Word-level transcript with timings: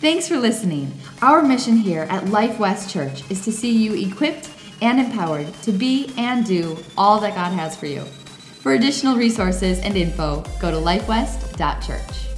Thanks 0.00 0.26
for 0.26 0.38
listening. 0.38 0.90
Our 1.20 1.42
mission 1.42 1.76
here 1.76 2.06
at 2.08 2.28
Life 2.28 2.58
West 2.58 2.88
Church 2.90 3.22
is 3.30 3.44
to 3.44 3.52
see 3.52 3.70
you 3.70 3.92
equipped 3.92 4.48
and 4.80 4.98
empowered 4.98 5.52
to 5.60 5.72
be 5.72 6.10
and 6.16 6.42
do 6.42 6.78
all 6.96 7.20
that 7.20 7.34
God 7.34 7.52
has 7.52 7.76
for 7.76 7.84
you. 7.84 8.00
For 8.00 8.72
additional 8.72 9.16
resources 9.16 9.78
and 9.80 9.98
info, 9.98 10.42
go 10.58 10.70
to 10.70 10.78
lifewest.church. 10.78 12.28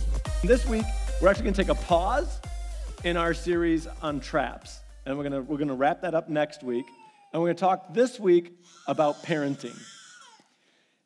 This 0.43 0.67
week, 0.67 0.85
we're 1.21 1.29
actually 1.29 1.45
going 1.45 1.55
to 1.55 1.63
take 1.63 1.71
a 1.71 1.77
pause 1.77 2.41
in 3.05 3.17
our 3.17 3.33
series 3.33 3.87
on 4.03 4.19
traps. 4.19 4.81
And 5.07 5.17
we're 5.17 5.29
going 5.29 5.45
to, 5.45 5.49
we're 5.49 5.59
going 5.59 5.69
to 5.69 5.75
wrap 5.75 6.03
that 6.03 6.17
up 6.17 6.29
next 6.29 6.65
week. 6.65 6.87
And 7.33 7.41
we're 7.41 7.47
going 7.47 7.57
to 7.59 7.61
talk 7.61 7.95
this 7.95 8.19
week 8.19 8.59
about 8.89 9.23
parenting. 9.23 9.81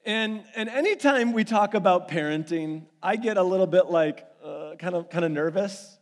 And, 0.07 0.43
and 0.55 0.71
anytime 0.71 1.35
we 1.35 1.45
talk 1.45 1.75
about 1.75 2.09
parenting, 2.09 2.87
I 3.03 3.17
get 3.17 3.37
a 3.37 3.43
little 3.43 3.67
bit 3.67 3.91
like 3.91 4.27
uh, 4.43 4.77
kind, 4.79 4.95
of, 4.95 5.11
kind 5.11 5.27
of 5.27 5.33
nervous. 5.33 5.96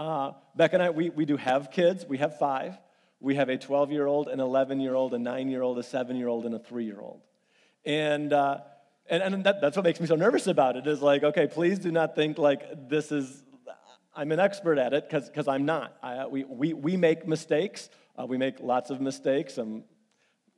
Uh, 0.00 0.32
Beck 0.56 0.72
and 0.72 0.82
I, 0.82 0.88
we, 0.88 1.10
we 1.10 1.26
do 1.26 1.36
have 1.36 1.70
kids. 1.70 2.06
We 2.08 2.16
have 2.16 2.38
five. 2.38 2.78
We 3.20 3.34
have 3.34 3.50
a 3.50 3.58
12 3.58 3.92
year 3.92 4.06
old, 4.06 4.28
an 4.28 4.40
11 4.40 4.80
year 4.80 4.94
old, 4.94 5.12
a 5.12 5.18
nine 5.18 5.50
year 5.50 5.60
old, 5.60 5.78
a 5.78 5.82
seven 5.82 6.16
year 6.16 6.28
old, 6.28 6.46
and 6.46 6.54
a 6.54 6.58
three 6.58 6.86
year 6.86 6.98
old. 6.98 7.20
And, 7.84 8.32
uh, 8.32 8.60
and, 9.10 9.22
and 9.22 9.44
that, 9.44 9.60
that's 9.60 9.76
what 9.76 9.84
makes 9.84 10.00
me 10.00 10.06
so 10.06 10.14
nervous 10.14 10.46
about 10.46 10.76
it 10.76 10.86
is 10.86 11.02
like, 11.02 11.22
okay, 11.22 11.46
please 11.46 11.78
do 11.78 11.92
not 11.92 12.14
think 12.14 12.38
like 12.38 12.88
this 12.88 13.12
is, 13.12 13.44
I'm 14.16 14.32
an 14.32 14.40
expert 14.40 14.78
at 14.78 14.94
it, 14.94 15.10
because 15.10 15.46
I'm 15.46 15.66
not. 15.66 15.94
I, 16.02 16.26
we, 16.26 16.44
we, 16.44 16.72
we 16.72 16.96
make 16.96 17.28
mistakes. 17.28 17.90
Uh, 18.18 18.24
we 18.24 18.38
make 18.38 18.58
lots 18.60 18.88
of 18.88 19.02
mistakes. 19.02 19.58
Um, 19.58 19.84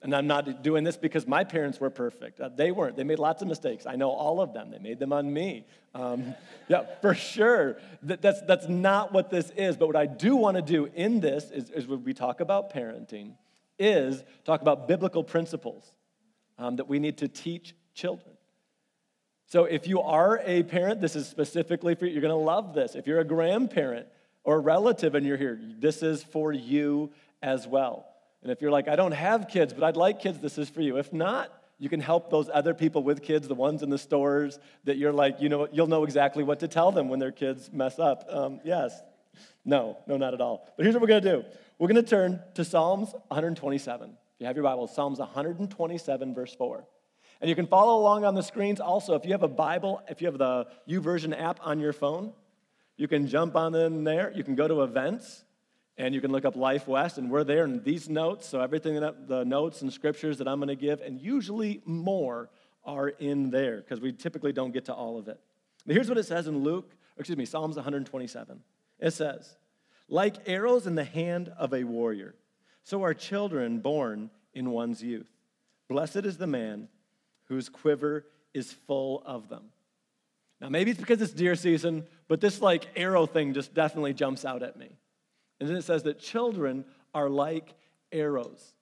and 0.03 0.15
I'm 0.15 0.27
not 0.27 0.63
doing 0.63 0.85
this 0.85 0.97
because 0.97 1.27
my 1.27 1.45
parents 1.45 1.81
were 1.81 1.91
perfect. 1.91 2.41
Uh, 2.41 2.49
they 2.49 2.73
weren't. 2.73 2.97
They 2.97 3.05
made 3.05 3.19
lots 3.19 3.43
of 3.43 3.49
mistakes. 3.49 3.87
I 3.87 3.97
know 3.97 4.11
all 4.11 4.41
of 4.41 4.53
them. 4.53 4.71
They 4.71 4.79
made 4.79 4.99
them 4.99 5.13
on 5.13 5.33
me. 5.33 5.67
Um, 5.95 6.35
yeah, 6.69 6.85
for 7.01 7.15
sure. 7.15 7.79
That, 8.03 8.21
that's, 8.21 8.41
that's 8.43 8.69
not 8.69 9.13
what 9.13 9.31
this 9.31 9.51
is. 9.57 9.77
But 9.77 9.87
what 9.87 9.97
I 9.97 10.07
do 10.07 10.35
want 10.37 10.57
to 10.57 10.63
do 10.63 10.89
in 10.95 11.21
this 11.21 11.51
is, 11.51 11.71
is 11.71 11.87
when 11.87 12.03
we 12.03 12.15
talk 12.15 12.41
about 12.41 12.73
parenting, 12.73 13.35
is 13.79 14.25
talk 14.45 14.61
about 14.61 14.89
biblical 14.89 15.23
principles 15.23 15.91
um, 16.59 16.77
that 16.77 16.89
we 16.89 16.99
need 16.99 17.19
to 17.19 17.29
teach 17.29 17.75
children. 17.95 18.35
So 19.47 19.65
if 19.65 19.87
you 19.87 20.01
are 20.01 20.41
a 20.45 20.63
parent, 20.63 21.01
this 21.01 21.15
is 21.15 21.29
specifically 21.29 21.95
for 21.95 22.07
you. 22.07 22.13
You're 22.13 22.23
going 22.23 22.31
to 22.31 22.37
love 22.37 22.75
this. 22.75 22.95
If 22.95 23.07
you're 23.07 23.21
a 23.21 23.25
grandparent 23.25 24.07
or 24.45 24.57
a 24.57 24.61
relative 24.61 25.15
and 25.15 25.27
you're 25.27 25.37
here, 25.37 25.61
this 25.79 26.03
is 26.03 26.25
for 26.25 26.53
you 26.53 27.13
as 27.43 27.67
well. 27.67 28.12
And 28.43 28.51
if 28.51 28.61
you're 28.61 28.71
like, 28.71 28.89
I 28.89 28.97
don't 28.97 29.13
have 29.13 29.49
kids, 29.49 29.73
but 29.73 29.85
I'd 29.85 29.97
like 29.97 30.21
kids, 30.21 30.39
this 30.41 30.59
is 30.59 30.69
for 30.69 30.81
you. 30.81 30.99
If 30.99 31.13
not, 31.13 31.53
you 31.79 31.89
can 31.89 32.01
help 32.01 32.31
those 32.31 32.49
other 32.53 32.75
people 32.75 33.03
with 33.03 33.23
kids, 33.23 33.49
the 33.49 33.55
ones 33.55 33.83
in 33.83 33.91
the 33.91 33.99
stores 33.99 34.59
that 34.85 34.99
you're 34.99 35.13
like, 35.13 35.41
you 35.41 35.49
know, 35.49 35.69
you'll 35.73 35.87
know 35.87 36.05
exactly 36.05 36.45
what 36.45 36.61
to 36.61 36.69
tell 36.69 36.93
them 36.93 37.09
when 37.09 37.19
their 37.19 37.33
kids 37.33 37.71
mess 37.73 37.99
up. 37.99 38.25
Um, 38.29 38.61
yes. 38.65 39.01
No, 39.65 39.99
no, 40.07 40.17
not 40.17 40.35
at 40.35 40.41
all. 40.41 40.69
But 40.77 40.85
here's 40.85 40.95
what 40.95 41.03
we're 41.03 41.09
going 41.09 41.23
to 41.23 41.33
do 41.37 41.45
we're 41.79 41.89
going 41.89 42.03
to 42.03 42.09
turn 42.09 42.41
to 42.55 42.65
Psalms 42.65 43.13
127. 43.29 44.11
If 44.11 44.17
you 44.39 44.47
have 44.47 44.57
your 44.57 44.65
Bible, 44.65 44.87
Psalms 44.87 45.19
127, 45.19 46.35
verse 46.35 46.55
4. 46.55 46.85
And 47.41 47.49
you 47.49 47.57
can 47.57 47.67
follow 47.67 47.99
along 48.01 48.25
on 48.25 48.37
the 48.37 48.43
screens 48.43 48.79
also. 48.79 49.15
If 49.15 49.25
you 49.25 49.33
have 49.33 49.43
a 49.43 49.49
Bible, 49.49 50.01
if 50.09 50.21
you 50.21 50.29
have 50.29 50.39
the 50.39 50.69
YouVersion 50.89 51.37
app 51.37 51.59
on 51.63 51.81
your 51.81 51.93
phone, 51.93 52.33
you 52.97 53.09
can 53.09 53.27
jump 53.27 53.57
on 53.57 53.75
in 53.75 54.05
there. 54.05 54.33
You 54.33 54.45
can 54.45 54.55
go 54.55 54.69
to 54.69 54.83
events 54.83 55.43
and 55.99 56.15
you 56.15 56.21
can 56.21 56.33
look 56.33 56.45
up 56.45 56.57
Life 56.57 56.89
West, 56.89 57.19
and 57.19 57.31
we're 57.31 57.45
there 57.45 57.65
in 57.65 57.83
these 57.83 58.09
notes. 58.09 58.49
So, 58.49 58.61
everything 58.61 58.99
that 59.01 59.29
the 59.29 59.45
notes 59.45 59.83
and 59.83 59.93
scriptures 59.93 60.39
that 60.39 60.49
I'm 60.49 60.59
going 60.59 60.69
to 60.69 60.77
give, 60.77 61.01
and 61.01 61.21
usually 61.21 61.83
more, 61.85 62.51
are 62.85 63.09
in 63.09 63.51
there 63.51 63.77
because 63.77 64.01
we 64.01 64.13
typically 64.13 64.53
don't 64.53 64.73
get 64.73 64.87
to 64.87 64.95
all 64.95 65.19
of 65.19 65.29
it. 65.29 65.39
But 65.87 65.95
here's 65.95 66.09
what 66.09 66.19
it 66.19 66.25
says 66.25 66.47
in 66.47 66.59
Luke, 66.63 66.91
excuse 67.17 67.39
me, 67.39 67.45
Psalms 67.45 67.77
127. 67.77 68.61
It 68.99 69.11
says, 69.13 69.57
Like 70.09 70.49
arrows 70.49 70.87
in 70.87 70.95
the 70.95 71.05
hand 71.05 71.53
of 71.59 71.75
a 71.75 71.85
warrior, 71.85 72.35
so 72.85 73.03
are 73.03 73.15
children 73.15 73.79
born 73.79 74.31
in 74.55 74.71
one's 74.71 75.03
youth. 75.03 75.31
Blessed 75.89 76.25
is 76.25 76.39
the 76.39 76.47
man 76.47 76.89
whose 77.45 77.69
quiver 77.69 78.27
is 78.55 78.73
full 78.73 79.23
of 79.27 79.49
them. 79.49 79.65
Now, 80.61 80.69
maybe 80.69 80.93
it's 80.93 81.01
because 81.01 81.21
it's 81.21 81.33
deer 81.33 81.57
season, 81.57 82.07
but 82.29 82.41
this 82.41 82.61
like 82.61 82.87
arrow 82.97 83.27
thing 83.27 83.53
just 83.53 83.75
definitely 83.75 84.15
jumps 84.15 84.45
out 84.45 84.63
at 84.63 84.79
me. 84.79 84.97
And 85.63 85.71
then 85.71 85.77
it 85.77 85.85
says 85.85 86.03
that 86.03 86.19
children 86.19 86.85
are 87.15 87.31
like 87.31 87.73
arrows. 88.11 88.75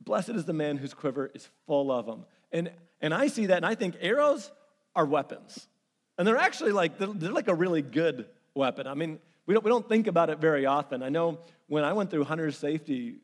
Blessed 0.00 0.30
is 0.30 0.46
the 0.46 0.54
man 0.54 0.78
whose 0.78 0.94
quiver 0.94 1.30
is 1.34 1.50
full 1.66 1.92
of 1.92 2.06
them. 2.06 2.24
And, 2.50 2.70
and 3.02 3.12
I 3.12 3.26
see 3.26 3.44
that 3.46 3.58
and 3.58 3.66
I 3.66 3.74
think 3.74 3.96
arrows 4.00 4.50
are 4.96 5.04
weapons. 5.04 5.68
And 6.16 6.26
they're 6.26 6.38
actually 6.38 6.72
like, 6.72 6.96
they're, 6.96 7.08
they're 7.08 7.30
like 7.30 7.48
a 7.48 7.54
really 7.54 7.82
good 7.82 8.24
weapon. 8.54 8.86
I 8.86 8.94
mean, 8.94 9.18
we 9.44 9.52
don't, 9.52 9.62
we 9.62 9.68
don't 9.68 9.86
think 9.86 10.06
about 10.06 10.30
it 10.30 10.38
very 10.38 10.64
often. 10.64 11.02
I 11.02 11.10
know 11.10 11.40
when 11.66 11.84
I 11.84 11.92
went 11.92 12.10
through 12.10 12.24
hunter's 12.24 12.56
safety 12.56 13.16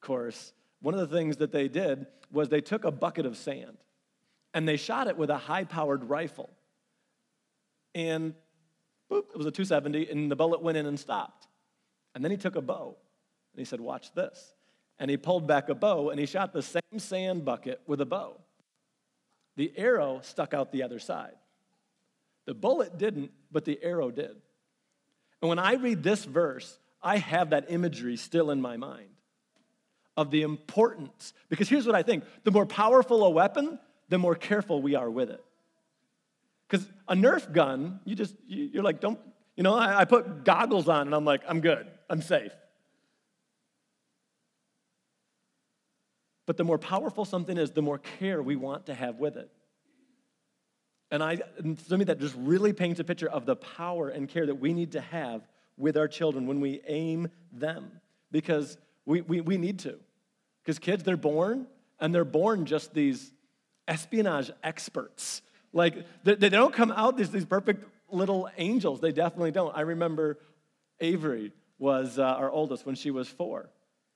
course, 0.00 0.52
one 0.80 0.94
of 0.94 1.00
the 1.00 1.16
things 1.16 1.38
that 1.38 1.50
they 1.50 1.66
did 1.66 2.06
was 2.30 2.50
they 2.50 2.60
took 2.60 2.84
a 2.84 2.92
bucket 2.92 3.26
of 3.26 3.36
sand 3.36 3.78
and 4.54 4.68
they 4.68 4.76
shot 4.76 5.08
it 5.08 5.16
with 5.16 5.30
a 5.30 5.38
high 5.38 5.64
powered 5.64 6.04
rifle. 6.04 6.50
And 7.96 8.34
boop, 9.10 9.24
it 9.30 9.36
was 9.36 9.46
a 9.46 9.50
270, 9.50 10.08
and 10.08 10.30
the 10.30 10.36
bullet 10.36 10.62
went 10.62 10.78
in 10.78 10.86
and 10.86 11.00
stopped. 11.00 11.48
And 12.14 12.24
then 12.24 12.30
he 12.30 12.36
took 12.36 12.56
a 12.56 12.60
bow 12.60 12.96
and 13.52 13.58
he 13.58 13.64
said, 13.64 13.80
Watch 13.80 14.12
this. 14.14 14.54
And 14.98 15.10
he 15.10 15.16
pulled 15.16 15.46
back 15.46 15.68
a 15.68 15.74
bow 15.74 16.10
and 16.10 16.20
he 16.20 16.26
shot 16.26 16.52
the 16.52 16.62
same 16.62 16.98
sand 16.98 17.44
bucket 17.44 17.80
with 17.86 18.00
a 18.00 18.06
bow. 18.06 18.40
The 19.56 19.72
arrow 19.76 20.20
stuck 20.22 20.54
out 20.54 20.72
the 20.72 20.82
other 20.82 20.98
side. 20.98 21.34
The 22.46 22.54
bullet 22.54 22.98
didn't, 22.98 23.30
but 23.50 23.64
the 23.64 23.78
arrow 23.82 24.10
did. 24.10 24.36
And 25.40 25.48
when 25.48 25.58
I 25.58 25.74
read 25.74 26.02
this 26.02 26.24
verse, 26.24 26.78
I 27.02 27.18
have 27.18 27.50
that 27.50 27.66
imagery 27.68 28.16
still 28.16 28.50
in 28.50 28.60
my 28.60 28.76
mind 28.76 29.08
of 30.16 30.30
the 30.30 30.42
importance. 30.42 31.32
Because 31.48 31.68
here's 31.68 31.86
what 31.86 31.94
I 31.94 32.02
think 32.02 32.24
the 32.44 32.50
more 32.50 32.66
powerful 32.66 33.24
a 33.24 33.30
weapon, 33.30 33.78
the 34.08 34.18
more 34.18 34.34
careful 34.34 34.80
we 34.80 34.94
are 34.94 35.10
with 35.10 35.30
it. 35.30 35.42
Because 36.68 36.86
a 37.08 37.14
Nerf 37.14 37.52
gun, 37.52 38.00
you 38.04 38.14
just, 38.14 38.34
you're 38.46 38.82
like, 38.82 39.00
don't, 39.00 39.18
you 39.56 39.62
know, 39.62 39.74
I, 39.74 40.04
put 40.04 40.44
goggles 40.44 40.88
on 40.88 41.06
and 41.06 41.14
I'm 41.14 41.24
like, 41.24 41.42
I'm 41.46 41.60
good, 41.60 41.86
I'm 42.12 42.20
safe. 42.20 42.52
But 46.44 46.58
the 46.58 46.64
more 46.64 46.76
powerful 46.76 47.24
something 47.24 47.56
is, 47.56 47.70
the 47.70 47.80
more 47.80 47.98
care 47.98 48.42
we 48.42 48.54
want 48.54 48.86
to 48.86 48.94
have 48.94 49.16
with 49.16 49.36
it. 49.36 49.50
And 51.10 51.22
I, 51.22 51.36
to 51.88 51.96
me, 51.96 52.04
that 52.04 52.20
just 52.20 52.34
really 52.36 52.74
paints 52.74 53.00
a 53.00 53.04
picture 53.04 53.30
of 53.30 53.46
the 53.46 53.56
power 53.56 54.10
and 54.10 54.28
care 54.28 54.44
that 54.44 54.56
we 54.56 54.74
need 54.74 54.92
to 54.92 55.00
have 55.00 55.40
with 55.78 55.96
our 55.96 56.06
children 56.06 56.46
when 56.46 56.60
we 56.60 56.82
aim 56.86 57.28
them. 57.50 57.90
Because 58.30 58.76
we, 59.06 59.22
we, 59.22 59.40
we 59.40 59.56
need 59.56 59.78
to. 59.80 59.98
Because 60.62 60.78
kids, 60.78 61.04
they're 61.04 61.16
born, 61.16 61.66
and 61.98 62.14
they're 62.14 62.26
born 62.26 62.66
just 62.66 62.92
these 62.92 63.32
espionage 63.88 64.50
experts. 64.62 65.40
Like, 65.72 65.94
they, 66.24 66.34
they 66.34 66.50
don't 66.50 66.74
come 66.74 66.92
out 66.92 67.16
these, 67.16 67.30
these 67.30 67.46
perfect 67.46 67.86
little 68.10 68.50
angels. 68.58 69.00
They 69.00 69.12
definitely 69.12 69.52
don't. 69.52 69.74
I 69.74 69.80
remember 69.80 70.38
Avery 71.00 71.52
was 71.82 72.16
uh, 72.16 72.22
our 72.22 72.48
oldest 72.48 72.86
when 72.86 72.94
she 72.94 73.10
was 73.10 73.28
four. 73.28 73.68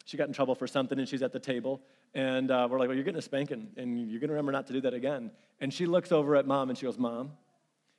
She 0.04 0.16
got 0.16 0.28
in 0.28 0.32
trouble 0.32 0.54
for 0.54 0.68
something 0.68 1.00
and 1.00 1.08
she's 1.08 1.20
at 1.20 1.32
the 1.32 1.40
table. 1.40 1.82
And 2.14 2.48
uh, 2.48 2.68
we're 2.70 2.78
like, 2.78 2.86
well, 2.86 2.94
you're 2.94 3.04
getting 3.04 3.18
a 3.18 3.22
spanking 3.22 3.70
and 3.76 4.08
you're 4.08 4.20
going 4.20 4.28
to 4.28 4.34
remember 4.34 4.52
not 4.52 4.68
to 4.68 4.72
do 4.72 4.80
that 4.82 4.94
again. 4.94 5.32
And 5.60 5.74
she 5.74 5.84
looks 5.84 6.12
over 6.12 6.36
at 6.36 6.46
mom 6.46 6.70
and 6.70 6.78
she 6.78 6.86
goes, 6.86 6.96
Mom, 6.96 7.32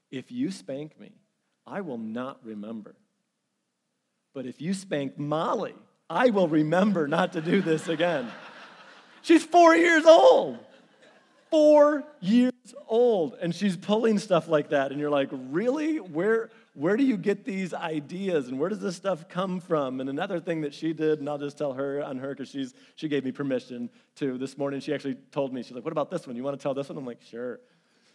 if 0.10 0.32
you 0.32 0.52
spank 0.52 0.98
me, 0.98 1.12
I 1.68 1.82
will 1.82 1.98
not 1.98 2.40
remember. 2.46 2.96
But 4.34 4.46
if 4.46 4.62
you 4.62 4.74
spank 4.74 5.20
Molly, 5.20 5.76
I 6.10 6.30
will 6.30 6.48
remember 6.48 7.06
not 7.06 7.34
to 7.34 7.42
do 7.42 7.62
this 7.62 7.90
again. 7.90 8.32
She's 9.22 9.44
four 9.44 9.76
years 9.76 10.06
old. 10.06 10.60
Four 11.52 12.06
years 12.22 12.54
old 12.88 13.36
and 13.42 13.54
she's 13.54 13.76
pulling 13.76 14.20
stuff 14.20 14.48
like 14.48 14.70
that 14.70 14.92
and 14.92 15.00
you're 15.00 15.10
like 15.10 15.30
really? 15.32 15.98
Where 15.98 16.50
where 16.74 16.96
do 16.96 17.04
you 17.04 17.18
get 17.18 17.44
these 17.44 17.74
ideas 17.74 18.48
and 18.48 18.60
where 18.60 18.70
does 18.70 18.80
this 18.80 18.96
stuff 18.96 19.28
come 19.28 19.60
from? 19.60 20.00
And 20.00 20.10
another 20.10 20.40
thing 20.40 20.62
that 20.62 20.74
she 20.74 20.94
did 20.94 21.20
and 21.20 21.30
i'll 21.30 21.38
just 21.38 21.58
tell 21.58 21.74
her 21.74 22.04
on 22.04 22.18
her 22.18 22.30
because 22.30 22.50
she's 22.50 22.74
she 22.96 23.08
gave 23.08 23.26
me 23.26 23.32
permission 23.32 23.90
to 24.16 24.38
this 24.38 24.58
morning 24.58 24.80
she 24.80 24.94
actually 24.94 25.16
told 25.32 25.54
me 25.54 25.64
she's 25.64 25.74
like 25.74 25.84
what 25.84 25.92
about 25.92 26.12
this 26.12 26.28
one? 26.28 26.36
You 26.36 26.44
want 26.44 26.58
to 26.58 26.64
tell 26.64 26.74
this 26.74 26.90
one? 26.90 26.98
I'm 26.98 27.06
like 27.06 27.22
sure. 27.22 27.60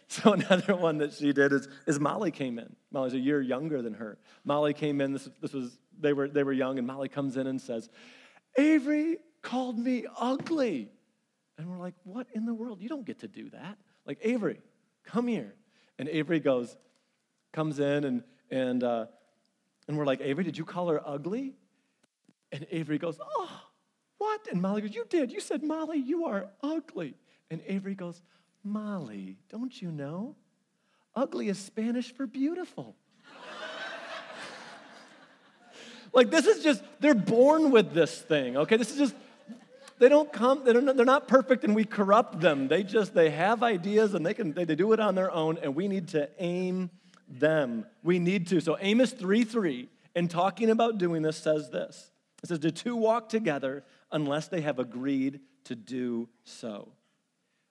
So 0.09 0.33
another 0.33 0.75
one 0.75 0.97
that 0.99 1.13
she 1.13 1.31
did 1.31 1.53
is, 1.53 1.67
is 1.87 1.99
molly 1.99 2.29
came 2.29 2.59
in. 2.59 2.75
Molly's 2.91 3.13
a 3.13 3.19
year 3.19 3.41
younger 3.41 3.81
than 3.81 3.93
her. 3.95 4.19
Molly 4.43 4.73
came 4.73 5.01
in 5.01 5.13
this, 5.13 5.27
this 5.41 5.53
was 5.53 5.79
they 5.99 6.13
were 6.13 6.27
they 6.27 6.43
were 6.43 6.51
young 6.51 6.77
and 6.77 6.85
molly 6.85 7.07
comes 7.07 7.37
in 7.37 7.47
and 7.47 7.59
says 7.59 7.89
avery 8.57 9.17
called 9.41 9.79
me 9.79 10.05
ugly. 10.19 10.91
And 11.57 11.69
we're 11.69 11.79
like 11.79 11.95
what 12.03 12.27
in 12.33 12.45
the 12.45 12.53
world? 12.53 12.81
You 12.81 12.89
don't 12.89 13.05
get 13.05 13.19
to 13.19 13.27
do 13.27 13.49
that 13.51 13.77
like, 14.05 14.19
Avery, 14.21 14.59
come 15.05 15.27
here. 15.27 15.53
And 15.99 16.09
Avery 16.09 16.39
goes, 16.39 16.75
comes 17.51 17.79
in, 17.79 18.03
and, 18.03 18.23
and, 18.49 18.83
uh, 18.83 19.05
and 19.87 19.97
we're 19.97 20.05
like, 20.05 20.21
Avery, 20.21 20.43
did 20.43 20.57
you 20.57 20.65
call 20.65 20.89
her 20.89 21.01
ugly? 21.05 21.53
And 22.51 22.65
Avery 22.71 22.97
goes, 22.97 23.19
oh, 23.21 23.61
what? 24.17 24.47
And 24.51 24.61
Molly 24.61 24.81
goes, 24.81 24.95
you 24.95 25.05
did. 25.09 25.31
You 25.31 25.39
said, 25.39 25.63
Molly, 25.63 25.97
you 25.97 26.25
are 26.25 26.49
ugly. 26.61 27.15
And 27.49 27.61
Avery 27.67 27.95
goes, 27.95 28.21
Molly, 28.63 29.37
don't 29.49 29.81
you 29.81 29.91
know? 29.91 30.35
Ugly 31.15 31.49
is 31.49 31.59
Spanish 31.59 32.13
for 32.13 32.27
beautiful. 32.27 32.95
Like, 36.15 36.29
this 36.29 36.45
is 36.45 36.63
just, 36.63 36.83
they're 36.99 37.15
born 37.15 37.71
with 37.71 37.91
this 37.91 38.21
thing, 38.21 38.55
okay? 38.55 38.77
This 38.77 38.91
is 38.91 38.97
just, 38.97 39.15
they 40.03 40.09
don't 40.09 40.33
come, 40.33 40.65
they're 40.65 40.81
not, 40.81 40.97
they're 40.97 41.05
not 41.05 41.29
perfect 41.29 41.63
and 41.63 41.73
we 41.73 41.85
corrupt 41.85 42.41
them. 42.41 42.67
They 42.67 42.83
just, 42.83 43.13
they 43.13 43.29
have 43.29 43.63
ideas 43.63 44.13
and 44.13 44.25
they 44.25 44.33
can, 44.33 44.51
they, 44.51 44.65
they 44.65 44.75
do 44.75 44.91
it 44.91 44.99
on 44.99 45.15
their 45.15 45.31
own 45.31 45.57
and 45.59 45.75
we 45.75 45.87
need 45.87 46.09
to 46.09 46.29
aim 46.39 46.89
them. 47.29 47.85
We 48.03 48.19
need 48.19 48.47
to. 48.47 48.59
So 48.59 48.77
Amos 48.81 49.13
3 49.13 49.45
3, 49.45 49.87
in 50.13 50.27
talking 50.27 50.69
about 50.69 50.97
doing 50.97 51.21
this, 51.21 51.37
says 51.37 51.69
this. 51.69 52.11
It 52.43 52.49
says, 52.49 52.59
Do 52.59 52.69
two 52.69 52.97
walk 52.97 53.29
together 53.29 53.85
unless 54.11 54.49
they 54.49 54.59
have 54.59 54.77
agreed 54.77 55.39
to 55.63 55.75
do 55.75 56.27
so? 56.43 56.89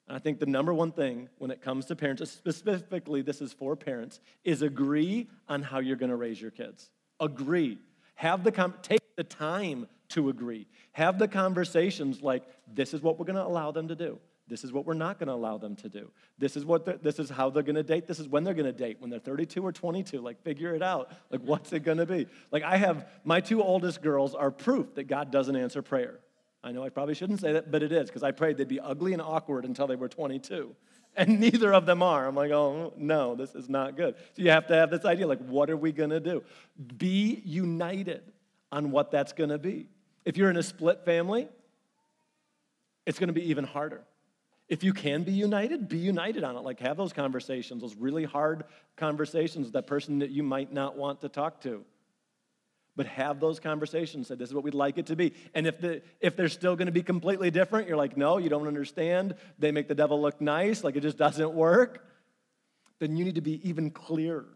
And 0.09 0.17
I 0.17 0.19
think 0.19 0.41
the 0.41 0.47
number 0.47 0.73
one 0.73 0.91
thing 0.91 1.29
when 1.37 1.51
it 1.51 1.61
comes 1.61 1.85
to 1.87 1.97
parents, 1.97 2.31
specifically 2.31 3.21
this 3.21 3.43
is 3.43 3.53
for 3.53 3.77
parents, 3.77 4.21
is 4.43 4.63
agree 4.63 5.29
on 5.51 5.61
how 5.61 5.81
you're 5.81 5.97
going 5.97 6.09
to 6.09 6.17
raise 6.17 6.41
your 6.41 6.51
kids. 6.51 6.89
Agree. 7.21 7.77
Have 8.15 8.43
the 8.43 8.73
take 8.81 9.03
the 9.17 9.25
time 9.25 9.87
to 10.13 10.29
agree. 10.29 10.67
Have 10.93 11.19
the 11.19 11.29
conversations 11.29 12.23
like 12.23 12.45
this 12.73 12.95
is 12.95 13.03
what 13.03 13.19
we're 13.19 13.25
going 13.25 13.37
to 13.37 13.47
allow 13.47 13.71
them 13.71 13.89
to 13.89 13.97
do. 13.97 14.19
This 14.49 14.65
is 14.65 14.73
what 14.73 14.85
we're 14.85 14.95
not 14.95 15.19
going 15.19 15.29
to 15.29 15.35
allow 15.35 15.57
them 15.57 15.77
to 15.77 15.89
do. 15.89 16.11
This 16.39 16.57
is 16.57 16.65
what 16.65 17.03
this 17.03 17.19
is 17.19 17.31
how 17.31 17.49
they're 17.51 17.63
going 17.63 17.77
to 17.77 17.83
date. 17.83 18.07
This 18.07 18.19
is 18.19 18.29
when 18.29 18.45
they're 18.45 18.55
going 18.55 18.67
to 18.67 18.73
date. 18.73 18.97
When 19.01 19.09
they're 19.09 19.21
32 19.21 19.65
or 19.65 19.73
22, 19.73 20.21
like 20.21 20.43
figure 20.43 20.75
it 20.75 20.83
out. 20.83 21.13
Like 21.31 21.41
what's 21.43 21.73
it 21.73 21.81
going 21.81 21.99
to 21.99 22.07
be? 22.07 22.27
Like 22.51 22.63
I 22.63 22.77
have 22.77 23.09
my 23.25 23.41
two 23.41 23.63
oldest 23.63 24.03
girls 24.03 24.35
are 24.35 24.51
proof 24.51 24.95
that 24.97 25.05
God 25.05 25.31
doesn't 25.31 25.57
answer 25.57 25.81
prayer. 25.81 26.21
I 26.65 26.73
know 26.73 26.85
I 26.85 26.91
probably 26.91 27.15
shouldn't 27.15 27.41
say 27.41 27.53
that, 27.55 27.71
but 27.71 27.83
it 27.83 27.93
is 27.93 28.09
because 28.09 28.23
I 28.23 28.31
prayed 28.31 28.57
they'd 28.57 28.69
be 28.69 28.81
ugly 28.81 29.13
and 29.13 29.23
awkward 29.23 29.65
until 29.65 29.87
they 29.87 29.97
were 29.97 30.09
22. 30.09 30.75
And 31.17 31.41
neither 31.41 31.73
of 31.73 31.87
them 31.87 32.03
are. 32.03 32.27
I'm 32.27 32.35
like, 32.35 32.53
oh, 32.53 32.93
no, 32.97 33.35
this 33.35 33.55
is 33.55 33.69
not 33.69 33.97
good. 33.97 34.17
So 34.35 34.43
you 34.43 34.51
have 34.51 34.67
to 34.69 34.75
have 34.75 34.91
this 34.91 35.05
idea 35.05 35.27
like, 35.27 35.41
what 35.41 35.71
are 35.71 35.77
we 35.77 35.93
going 35.93 36.11
to 36.11 36.21
do? 36.21 36.43
Be 36.97 37.43
united 37.45 38.23
on 38.71 38.91
what 38.91 39.11
that's 39.11 39.33
going 39.33 39.51
to 39.51 39.59
be. 39.59 39.89
If 40.25 40.37
you're 40.37 40.51
in 40.51 40.57
a 40.57 40.63
split 40.63 41.05
family, 41.05 41.49
it's 43.07 43.19
going 43.19 43.29
to 43.29 43.33
be 43.33 43.51
even 43.51 43.65
harder. 43.65 44.03
If 44.69 44.85
you 44.85 44.93
can 44.93 45.25
be 45.25 45.33
united, 45.33 45.89
be 45.89 45.99
united 45.99 46.45
on 46.45 46.57
it. 46.57 46.61
Like, 46.61 46.81
have 46.81 46.97
those 46.97 47.13
conversations, 47.13 47.83
those 47.83 47.97
really 47.97 48.25
hard 48.25 48.65
conversations 48.97 49.67
with 49.67 49.73
that 49.75 49.87
person 49.87 50.21
that 50.21 50.31
you 50.31 50.43
might 50.43 50.73
not 50.73 50.97
want 50.97 51.21
to 51.23 51.29
talk 51.29 51.61
to. 51.63 51.85
But 52.95 53.07
have 53.07 53.41
those 53.41 53.59
conversations. 53.59 54.29
Say, 54.29 54.37
this 54.37 54.49
is 54.49 54.55
what 54.55 54.65
we'd 54.65 54.75
like 54.75 54.99
it 54.99 55.07
to 55.07 55.17
be. 55.17 55.35
And 55.55 55.67
if, 55.67 55.81
the, 55.81 56.03
if 56.21 56.37
they're 56.37 56.49
still 56.49 56.77
going 56.77 56.87
to 56.87 56.93
be 56.93 57.03
completely 57.03 57.51
different, 57.51 57.89
you're 57.89 57.97
like, 57.97 58.17
no, 58.17 58.39
you 58.39 58.49
don't 58.49 58.69
understand. 58.69 59.35
They 59.59 59.73
make 59.73 59.89
the 59.89 59.95
devil 59.95 60.21
look 60.21 60.41
nice, 60.41 60.85
like 60.85 60.97
it 60.97 61.01
just 61.01 61.19
doesn't 61.19 61.53
work. 61.53 62.07
Then 62.99 63.17
you 63.17 63.25
need 63.25 63.35
to 63.35 63.41
be 63.41 63.67
even 63.69 63.91
clearer 63.91 64.47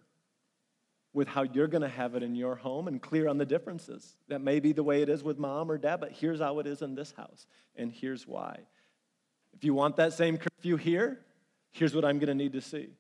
with 1.17 1.29
how 1.29 1.45
you're 1.45 1.67
going 1.67 1.81
to 1.81 1.89
have 1.89 2.15
it 2.15 2.23
in 2.23 2.35
your 2.35 2.55
home 2.55 2.89
and 2.89 3.01
clear 3.01 3.27
on 3.27 3.39
the 3.39 3.47
differences. 3.47 4.17
That 4.29 4.43
may 4.43 4.61
be 4.61 4.73
the 4.73 4.83
way 4.83 5.01
it 5.01 5.09
is 5.09 5.25
with 5.25 5.39
mom 5.39 5.71
or 5.71 5.79
dad, 5.79 5.97
but 5.97 6.13
here's 6.13 6.41
how 6.41 6.59
it 6.59 6.67
is 6.67 6.83
in 6.83 6.95
this 6.95 7.15
house, 7.17 7.47
and 7.75 7.91
here's 7.91 8.27
why. 8.27 8.59
If 9.55 9.65
you 9.65 9.73
want 9.73 9.97
that 9.97 10.13
same 10.13 10.37
curfew 10.37 10.77
here, 10.77 11.19
here's 11.73 11.95
what 11.95 12.05
I'm 12.05 12.19
going 12.19 12.29
to 12.29 12.35
need 12.35 12.53
to 12.53 12.61
see. 12.61 12.91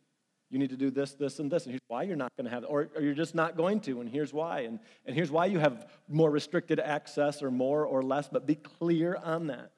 You 0.48 0.58
need 0.58 0.70
to 0.70 0.78
do 0.78 0.90
this, 0.90 1.12
this, 1.12 1.40
and 1.40 1.52
this. 1.52 1.64
And 1.64 1.72
here's 1.72 1.82
why 1.88 2.04
you're 2.04 2.16
not 2.16 2.34
going 2.38 2.46
to 2.46 2.50
have 2.50 2.62
it. 2.62 2.68
Or, 2.70 2.88
or 2.96 3.02
you're 3.02 3.12
just 3.12 3.34
not 3.34 3.54
going 3.54 3.80
to, 3.80 4.00
and 4.00 4.08
here's 4.08 4.32
why. 4.32 4.60
And, 4.60 4.78
and 5.04 5.14
here's 5.14 5.30
why 5.30 5.44
you 5.44 5.58
have 5.58 5.86
more 6.08 6.30
restricted 6.30 6.80
access 6.80 7.42
or 7.42 7.50
more 7.50 7.84
or 7.84 8.02
less, 8.02 8.30
but 8.30 8.46
be 8.46 8.54
clear 8.54 9.18
on 9.22 9.48
that. 9.48 9.72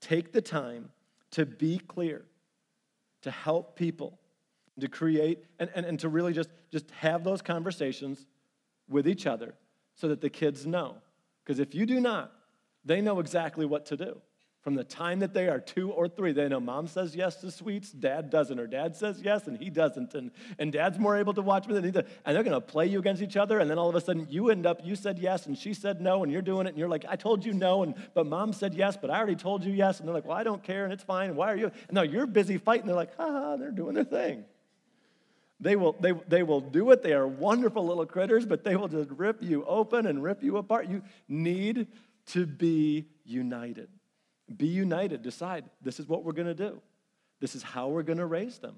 Take 0.00 0.32
the 0.32 0.42
time 0.42 0.90
to 1.32 1.46
be 1.46 1.78
clear, 1.78 2.24
to 3.22 3.30
help 3.30 3.76
people, 3.76 4.18
to 4.80 4.88
create, 4.88 5.44
and, 5.58 5.70
and, 5.74 5.86
and 5.86 6.00
to 6.00 6.08
really 6.08 6.32
just, 6.32 6.50
just 6.70 6.90
have 6.92 7.24
those 7.24 7.42
conversations 7.42 8.26
with 8.88 9.08
each 9.08 9.26
other 9.26 9.54
so 9.94 10.08
that 10.08 10.20
the 10.20 10.30
kids 10.30 10.66
know. 10.66 10.96
Because 11.44 11.58
if 11.58 11.74
you 11.74 11.86
do 11.86 12.00
not, 12.00 12.32
they 12.84 13.00
know 13.00 13.20
exactly 13.20 13.66
what 13.66 13.86
to 13.86 13.96
do. 13.96 14.20
From 14.66 14.74
the 14.74 14.82
time 14.82 15.20
that 15.20 15.32
they 15.32 15.46
are 15.46 15.60
two 15.60 15.92
or 15.92 16.08
three, 16.08 16.32
they 16.32 16.48
know 16.48 16.58
mom 16.58 16.88
says 16.88 17.14
yes 17.14 17.36
to 17.36 17.52
sweets, 17.52 17.92
dad 17.92 18.30
doesn't, 18.30 18.58
or 18.58 18.66
dad 18.66 18.96
says 18.96 19.22
yes 19.22 19.46
and 19.46 19.56
he 19.56 19.70
doesn't, 19.70 20.12
and, 20.14 20.32
and 20.58 20.72
dad's 20.72 20.98
more 20.98 21.16
able 21.16 21.32
to 21.34 21.40
watch 21.40 21.68
me 21.68 21.74
than 21.74 21.84
he 21.84 21.92
does. 21.92 22.02
And 22.24 22.34
they're 22.34 22.42
gonna 22.42 22.60
play 22.60 22.86
you 22.86 22.98
against 22.98 23.22
each 23.22 23.36
other, 23.36 23.60
and 23.60 23.70
then 23.70 23.78
all 23.78 23.88
of 23.88 23.94
a 23.94 24.00
sudden 24.00 24.26
you 24.28 24.50
end 24.50 24.66
up, 24.66 24.80
you 24.82 24.96
said 24.96 25.20
yes, 25.20 25.46
and 25.46 25.56
she 25.56 25.72
said 25.72 26.00
no, 26.00 26.24
and 26.24 26.32
you're 26.32 26.42
doing 26.42 26.66
it, 26.66 26.70
and 26.70 26.78
you're 26.78 26.88
like, 26.88 27.04
I 27.08 27.14
told 27.14 27.44
you 27.44 27.52
no, 27.52 27.84
and 27.84 27.94
but 28.12 28.26
mom 28.26 28.52
said 28.52 28.74
yes, 28.74 28.96
but 29.00 29.08
I 29.08 29.18
already 29.18 29.36
told 29.36 29.62
you 29.62 29.72
yes. 29.72 30.00
And 30.00 30.08
they're 30.08 30.14
like, 30.14 30.26
Well, 30.26 30.36
I 30.36 30.42
don't 30.42 30.64
care, 30.64 30.82
and 30.82 30.92
it's 30.92 31.04
fine, 31.04 31.36
why 31.36 31.52
are 31.52 31.56
you? 31.56 31.66
And 31.66 31.92
now 31.92 32.02
you're 32.02 32.26
busy 32.26 32.58
fighting, 32.58 32.86
they're 32.86 32.96
like, 32.96 33.16
ha 33.16 33.30
ha, 33.30 33.56
they're 33.56 33.70
doing 33.70 33.94
their 33.94 34.02
thing. 34.02 34.44
They 35.58 35.74
will, 35.76 35.96
they, 36.00 36.12
they 36.28 36.42
will 36.42 36.60
do 36.60 36.90
it. 36.90 37.02
They 37.02 37.14
are 37.14 37.26
wonderful 37.26 37.86
little 37.86 38.04
critters, 38.04 38.44
but 38.44 38.62
they 38.62 38.76
will 38.76 38.88
just 38.88 39.10
rip 39.10 39.42
you 39.42 39.64
open 39.64 40.06
and 40.06 40.22
rip 40.22 40.42
you 40.42 40.58
apart. 40.58 40.88
You 40.88 41.02
need 41.28 41.86
to 42.26 42.46
be 42.46 43.06
united. 43.24 43.88
Be 44.54 44.66
united. 44.66 45.22
Decide 45.22 45.64
this 45.80 45.98
is 45.98 46.06
what 46.06 46.24
we're 46.24 46.32
going 46.32 46.46
to 46.46 46.54
do. 46.54 46.80
This 47.40 47.54
is 47.54 47.62
how 47.62 47.88
we're 47.88 48.02
going 48.02 48.18
to 48.18 48.26
raise 48.26 48.58
them. 48.58 48.76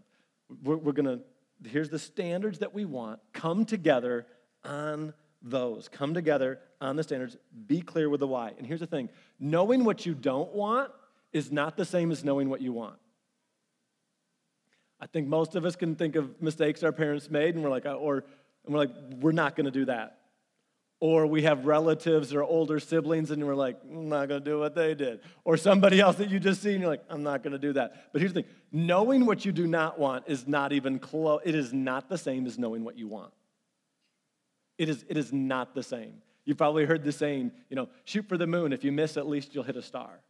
We're, 0.62 0.76
we're 0.76 0.92
going 0.92 1.18
to, 1.18 1.68
here's 1.68 1.90
the 1.90 1.98
standards 1.98 2.60
that 2.60 2.72
we 2.72 2.84
want. 2.84 3.20
Come 3.32 3.64
together 3.64 4.26
on 4.64 5.14
those. 5.42 5.88
Come 5.88 6.14
together 6.14 6.60
on 6.80 6.96
the 6.96 7.02
standards. 7.02 7.36
Be 7.66 7.80
clear 7.80 8.08
with 8.08 8.20
the 8.20 8.26
why. 8.26 8.52
And 8.56 8.66
here's 8.66 8.80
the 8.80 8.86
thing 8.86 9.08
knowing 9.40 9.84
what 9.84 10.06
you 10.06 10.14
don't 10.14 10.52
want 10.54 10.90
is 11.32 11.50
not 11.52 11.76
the 11.76 11.84
same 11.84 12.10
as 12.10 12.24
knowing 12.24 12.48
what 12.48 12.60
you 12.60 12.72
want. 12.72 12.96
I 15.00 15.06
think 15.06 15.28
most 15.28 15.54
of 15.54 15.64
us 15.64 15.76
can 15.76 15.94
think 15.94 16.16
of 16.16 16.42
mistakes 16.42 16.82
our 16.82 16.92
parents 16.92 17.30
made, 17.30 17.54
and 17.54 17.62
we're 17.62 17.70
like, 17.70 17.86
uh, 17.86 17.94
or 17.94 18.24
and 18.68 18.74
we're 18.74 18.80
like, 18.80 18.94
we're 19.20 19.32
not 19.32 19.56
going 19.56 19.64
to 19.64 19.70
do 19.70 19.86
that. 19.86 20.18
Or 21.00 21.26
we 21.26 21.42
have 21.42 21.64
relatives 21.64 22.34
or 22.34 22.42
older 22.42 22.78
siblings 22.78 23.30
and 23.30 23.42
we're 23.46 23.54
like, 23.54 23.78
I'm 23.90 24.10
not 24.10 24.28
going 24.28 24.44
to 24.44 24.50
do 24.50 24.58
what 24.58 24.74
they 24.74 24.94
did. 24.94 25.20
Or 25.44 25.56
somebody 25.56 26.00
else 26.00 26.16
that 26.16 26.28
you 26.28 26.38
just 26.38 26.62
see 26.62 26.72
and 26.72 26.80
you're 26.80 26.90
like, 26.90 27.04
I'm 27.08 27.22
not 27.22 27.42
going 27.42 27.52
to 27.52 27.58
do 27.58 27.72
that. 27.72 28.10
But 28.12 28.20
here's 28.20 28.34
the 28.34 28.42
thing 28.42 28.50
knowing 28.70 29.24
what 29.24 29.46
you 29.46 29.52
do 29.52 29.66
not 29.66 29.98
want 29.98 30.24
is 30.26 30.46
not 30.46 30.74
even 30.74 30.98
close, 30.98 31.40
it 31.44 31.54
is 31.54 31.72
not 31.72 32.10
the 32.10 32.18
same 32.18 32.46
as 32.46 32.58
knowing 32.58 32.84
what 32.84 32.98
you 32.98 33.08
want. 33.08 33.32
It 34.76 34.90
is, 34.90 35.04
it 35.08 35.16
is 35.16 35.32
not 35.32 35.74
the 35.74 35.82
same. 35.82 36.14
You've 36.44 36.58
probably 36.58 36.84
heard 36.84 37.04
the 37.04 37.12
saying, 37.12 37.52
you 37.70 37.76
know, 37.76 37.88
shoot 38.04 38.28
for 38.28 38.36
the 38.36 38.46
moon. 38.46 38.72
If 38.74 38.84
you 38.84 38.92
miss, 38.92 39.16
at 39.16 39.26
least 39.26 39.54
you'll 39.54 39.64
hit 39.64 39.76
a 39.76 39.82
star. 39.82 40.20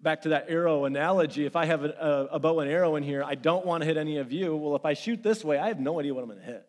Back 0.00 0.22
to 0.22 0.28
that 0.30 0.46
arrow 0.48 0.84
analogy, 0.84 1.44
if 1.44 1.56
I 1.56 1.64
have 1.64 1.84
a, 1.84 2.28
a 2.30 2.38
bow 2.38 2.60
and 2.60 2.70
arrow 2.70 2.94
in 2.96 3.02
here, 3.02 3.24
I 3.24 3.34
don't 3.34 3.66
want 3.66 3.82
to 3.82 3.84
hit 3.84 3.96
any 3.96 4.18
of 4.18 4.30
you. 4.32 4.56
Well, 4.56 4.76
if 4.76 4.84
I 4.84 4.94
shoot 4.94 5.22
this 5.22 5.44
way, 5.44 5.58
I 5.58 5.68
have 5.68 5.80
no 5.80 5.98
idea 5.98 6.14
what 6.14 6.22
I'm 6.22 6.28
going 6.28 6.40
to 6.40 6.46
hit 6.46 6.68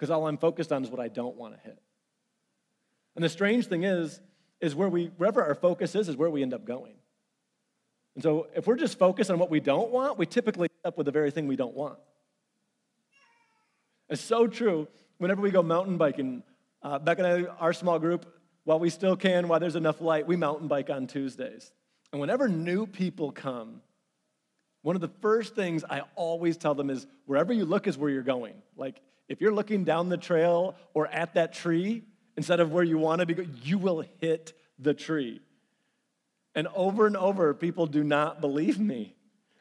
because 0.00 0.10
all 0.10 0.26
I'm 0.26 0.38
focused 0.38 0.72
on 0.72 0.82
is 0.82 0.90
what 0.90 0.98
I 0.98 1.08
don't 1.08 1.36
want 1.36 1.54
to 1.54 1.60
hit. 1.60 1.78
And 3.14 3.22
the 3.22 3.28
strange 3.28 3.66
thing 3.66 3.84
is, 3.84 4.18
is 4.60 4.74
where 4.74 4.88
we, 4.88 5.06
wherever 5.18 5.44
our 5.44 5.54
focus 5.54 5.94
is, 5.94 6.08
is 6.08 6.16
where 6.16 6.30
we 6.30 6.42
end 6.42 6.54
up 6.54 6.64
going. 6.64 6.94
And 8.14 8.22
so 8.22 8.46
if 8.54 8.66
we're 8.66 8.76
just 8.76 8.98
focused 8.98 9.30
on 9.30 9.38
what 9.38 9.50
we 9.50 9.60
don't 9.60 9.90
want, 9.90 10.18
we 10.18 10.24
typically 10.24 10.68
end 10.70 10.86
up 10.86 10.96
with 10.96 11.04
the 11.04 11.12
very 11.12 11.30
thing 11.30 11.46
we 11.46 11.56
don't 11.56 11.74
want. 11.74 11.98
It's 14.08 14.22
so 14.22 14.46
true. 14.46 14.88
Whenever 15.18 15.42
we 15.42 15.50
go 15.50 15.62
mountain 15.62 15.98
biking, 15.98 16.42
uh, 16.82 16.98
back 16.98 17.18
in 17.18 17.46
our 17.46 17.72
small 17.74 17.98
group, 17.98 18.26
while 18.64 18.78
we 18.78 18.88
still 18.88 19.16
can, 19.16 19.48
while 19.48 19.60
there's 19.60 19.76
enough 19.76 20.00
light, 20.00 20.26
we 20.26 20.36
mountain 20.36 20.66
bike 20.66 20.88
on 20.88 21.06
Tuesdays. 21.06 21.72
And 22.12 22.20
whenever 22.20 22.48
new 22.48 22.86
people 22.86 23.32
come, 23.32 23.82
one 24.82 24.96
of 24.96 25.02
the 25.02 25.10
first 25.20 25.54
things 25.54 25.84
I 25.88 26.02
always 26.14 26.56
tell 26.56 26.74
them 26.74 26.90
is 26.90 27.06
wherever 27.26 27.52
you 27.52 27.64
look 27.64 27.86
is 27.86 27.98
where 27.98 28.10
you're 28.10 28.22
going. 28.22 28.54
Like, 28.76 29.00
if 29.28 29.40
you're 29.40 29.52
looking 29.52 29.84
down 29.84 30.08
the 30.08 30.16
trail 30.16 30.74
or 30.94 31.06
at 31.06 31.34
that 31.34 31.52
tree 31.52 32.02
instead 32.36 32.60
of 32.60 32.72
where 32.72 32.82
you 32.82 32.98
want 32.98 33.20
to 33.20 33.26
be, 33.26 33.48
you 33.62 33.78
will 33.78 34.04
hit 34.20 34.54
the 34.78 34.94
tree. 34.94 35.40
And 36.54 36.66
over 36.74 37.06
and 37.06 37.16
over, 37.16 37.54
people 37.54 37.86
do 37.86 38.02
not 38.02 38.40
believe 38.40 38.80
me. 38.80 39.14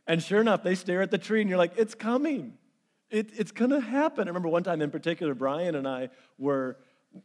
And 0.08 0.24
sure 0.24 0.42
enough, 0.42 0.64
they 0.64 0.74
stare 0.74 1.04
at 1.04 1.12
the 1.12 1.20
tree 1.20 1.42
and 1.42 1.50
you're 1.50 1.60
like, 1.60 1.78
it's 1.78 1.94
coming. 1.94 2.54
It, 3.12 3.30
it's 3.38 3.52
going 3.52 3.72
to 3.72 3.80
happen. 3.80 4.28
I 4.28 4.30
remember 4.30 4.50
one 4.50 4.64
time 4.64 4.82
in 4.82 4.90
particular, 4.90 5.36
Brian 5.36 5.76
and 5.76 5.88
I 5.88 6.10
were, 6.40 6.78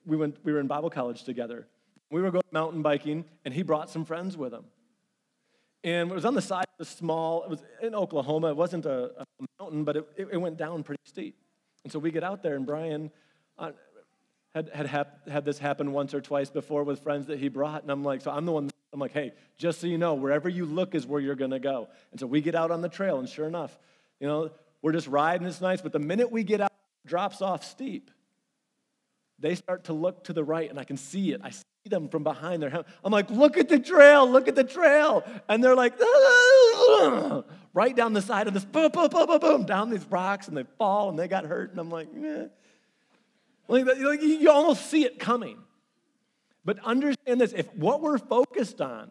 we, 0.04 0.16
went, 0.16 0.36
we 0.44 0.52
were 0.52 0.60
in 0.60 0.66
Bible 0.66 0.90
college 0.90 1.24
together. 1.24 1.66
We 2.10 2.20
were 2.20 2.30
going 2.30 2.44
mountain 2.50 2.82
biking, 2.82 3.24
and 3.44 3.54
he 3.54 3.62
brought 3.62 3.88
some 3.88 4.04
friends 4.04 4.36
with 4.36 4.52
him. 4.52 4.64
And 5.84 6.10
it 6.10 6.14
was 6.14 6.24
on 6.24 6.34
the 6.34 6.42
side 6.42 6.64
of 6.78 6.86
a 6.86 6.90
small, 6.90 7.44
it 7.44 7.50
was 7.50 7.62
in 7.82 7.94
Oklahoma. 7.94 8.48
It 8.48 8.56
wasn't 8.56 8.86
a, 8.86 9.10
a 9.18 9.26
mountain, 9.60 9.84
but 9.84 9.96
it, 9.98 10.08
it, 10.16 10.40
went 10.40 10.56
down 10.56 10.82
pretty 10.82 11.02
steep. 11.04 11.36
And 11.84 11.92
so 11.92 11.98
we 11.98 12.10
get 12.10 12.24
out 12.24 12.42
there, 12.42 12.56
and 12.56 12.64
Brian 12.64 13.10
uh, 13.58 13.72
had, 14.54 14.70
had, 14.70 14.86
hap- 14.86 15.28
had 15.28 15.44
this 15.44 15.58
happen 15.58 15.92
once 15.92 16.14
or 16.14 16.22
twice 16.22 16.48
before 16.48 16.84
with 16.84 17.02
friends 17.02 17.26
that 17.26 17.38
he 17.38 17.48
brought. 17.48 17.82
And 17.82 17.92
I'm 17.92 18.02
like, 18.02 18.22
so 18.22 18.30
I'm 18.30 18.46
the 18.46 18.52
one, 18.52 18.70
I'm 18.94 18.98
like, 18.98 19.12
hey, 19.12 19.34
just 19.58 19.82
so 19.82 19.86
you 19.86 19.98
know, 19.98 20.14
wherever 20.14 20.48
you 20.48 20.64
look 20.64 20.94
is 20.94 21.06
where 21.06 21.20
you're 21.20 21.34
going 21.34 21.50
to 21.50 21.58
go. 21.58 21.88
And 22.12 22.18
so 22.18 22.26
we 22.26 22.40
get 22.40 22.54
out 22.54 22.70
on 22.70 22.80
the 22.80 22.88
trail, 22.88 23.18
and 23.18 23.28
sure 23.28 23.46
enough, 23.46 23.78
you 24.20 24.26
know, 24.26 24.50
we're 24.80 24.92
just 24.92 25.06
riding, 25.06 25.46
it's 25.46 25.60
nice. 25.60 25.82
But 25.82 25.92
the 25.92 25.98
minute 25.98 26.32
we 26.32 26.44
get 26.44 26.62
out, 26.62 26.72
drops 27.06 27.42
off 27.42 27.62
steep. 27.62 28.10
They 29.38 29.54
start 29.54 29.84
to 29.84 29.92
look 29.92 30.24
to 30.24 30.32
the 30.32 30.44
right, 30.44 30.70
and 30.70 30.78
I 30.78 30.84
can 30.84 30.96
see 30.96 31.32
it. 31.32 31.42
I 31.44 31.50
see 31.50 31.62
them 31.90 32.08
from 32.08 32.24
behind 32.24 32.62
their 32.62 32.70
helmet. 32.70 32.90
I'm 33.04 33.12
like, 33.12 33.30
look 33.30 33.58
at 33.58 33.68
the 33.68 33.78
trail, 33.78 34.28
look 34.28 34.48
at 34.48 34.54
the 34.54 34.64
trail. 34.64 35.22
And 35.48 35.62
they're 35.62 35.76
like, 35.76 35.92
right 37.74 37.94
down 37.94 38.14
the 38.14 38.22
side 38.22 38.48
of 38.48 38.54
this, 38.54 38.64
boom, 38.64 38.90
boom, 38.90 39.08
boom, 39.08 39.26
boom, 39.26 39.38
boom, 39.38 39.66
down 39.66 39.90
these 39.90 40.04
rocks, 40.06 40.48
and 40.48 40.56
they 40.56 40.64
fall 40.78 41.10
and 41.10 41.18
they 41.18 41.28
got 41.28 41.44
hurt. 41.44 41.70
And 41.70 41.78
I'm 41.78 41.90
like, 41.90 42.08
eh. 42.16 42.46
Like, 43.68 43.84
like 43.86 44.22
you 44.22 44.50
almost 44.50 44.90
see 44.90 45.04
it 45.04 45.18
coming. 45.18 45.58
But 46.64 46.78
understand 46.80 47.40
this 47.40 47.52
if 47.52 47.72
what 47.74 48.00
we're 48.00 48.18
focused 48.18 48.80
on 48.80 49.10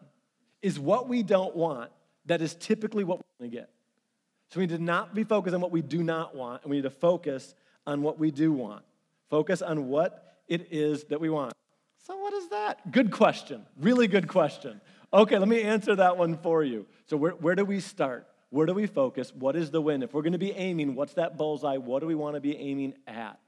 is 0.60 0.78
what 0.78 1.08
we 1.08 1.22
don't 1.22 1.54
want, 1.54 1.90
that 2.26 2.42
is 2.42 2.54
typically 2.56 3.04
what 3.04 3.18
we're 3.18 3.38
going 3.38 3.50
to 3.52 3.56
get. 3.56 3.70
So 4.50 4.58
we 4.58 4.66
need 4.66 4.76
to 4.76 4.82
not 4.82 5.14
be 5.14 5.22
focused 5.22 5.54
on 5.54 5.60
what 5.60 5.70
we 5.70 5.82
do 5.82 6.02
not 6.02 6.34
want, 6.34 6.62
and 6.62 6.70
we 6.70 6.78
need 6.78 6.82
to 6.82 6.90
focus 6.90 7.54
on 7.86 8.02
what 8.02 8.18
we 8.18 8.32
do 8.32 8.52
want. 8.52 8.84
Focus 9.30 9.62
on 9.62 9.88
what 9.88 10.38
it 10.48 10.68
is 10.72 11.04
that 11.04 11.20
we 11.20 11.30
want. 11.30 11.52
So, 12.06 12.16
what 12.16 12.34
is 12.34 12.48
that? 12.48 12.92
Good 12.92 13.10
question. 13.10 13.64
Really 13.80 14.06
good 14.06 14.28
question. 14.28 14.80
Okay, 15.12 15.38
let 15.38 15.48
me 15.48 15.62
answer 15.62 15.96
that 15.96 16.16
one 16.16 16.36
for 16.38 16.62
you. 16.62 16.86
So, 17.06 17.16
where, 17.16 17.32
where 17.32 17.54
do 17.54 17.64
we 17.64 17.80
start? 17.80 18.26
Where 18.50 18.66
do 18.66 18.74
we 18.74 18.86
focus? 18.86 19.32
What 19.34 19.56
is 19.56 19.70
the 19.70 19.80
win? 19.80 20.02
If 20.02 20.12
we're 20.14 20.22
going 20.22 20.32
to 20.32 20.38
be 20.38 20.52
aiming, 20.52 20.94
what's 20.94 21.14
that 21.14 21.36
bullseye? 21.36 21.78
What 21.78 22.00
do 22.00 22.06
we 22.06 22.14
want 22.14 22.34
to 22.34 22.40
be 22.40 22.56
aiming 22.56 22.94
at 23.06 23.40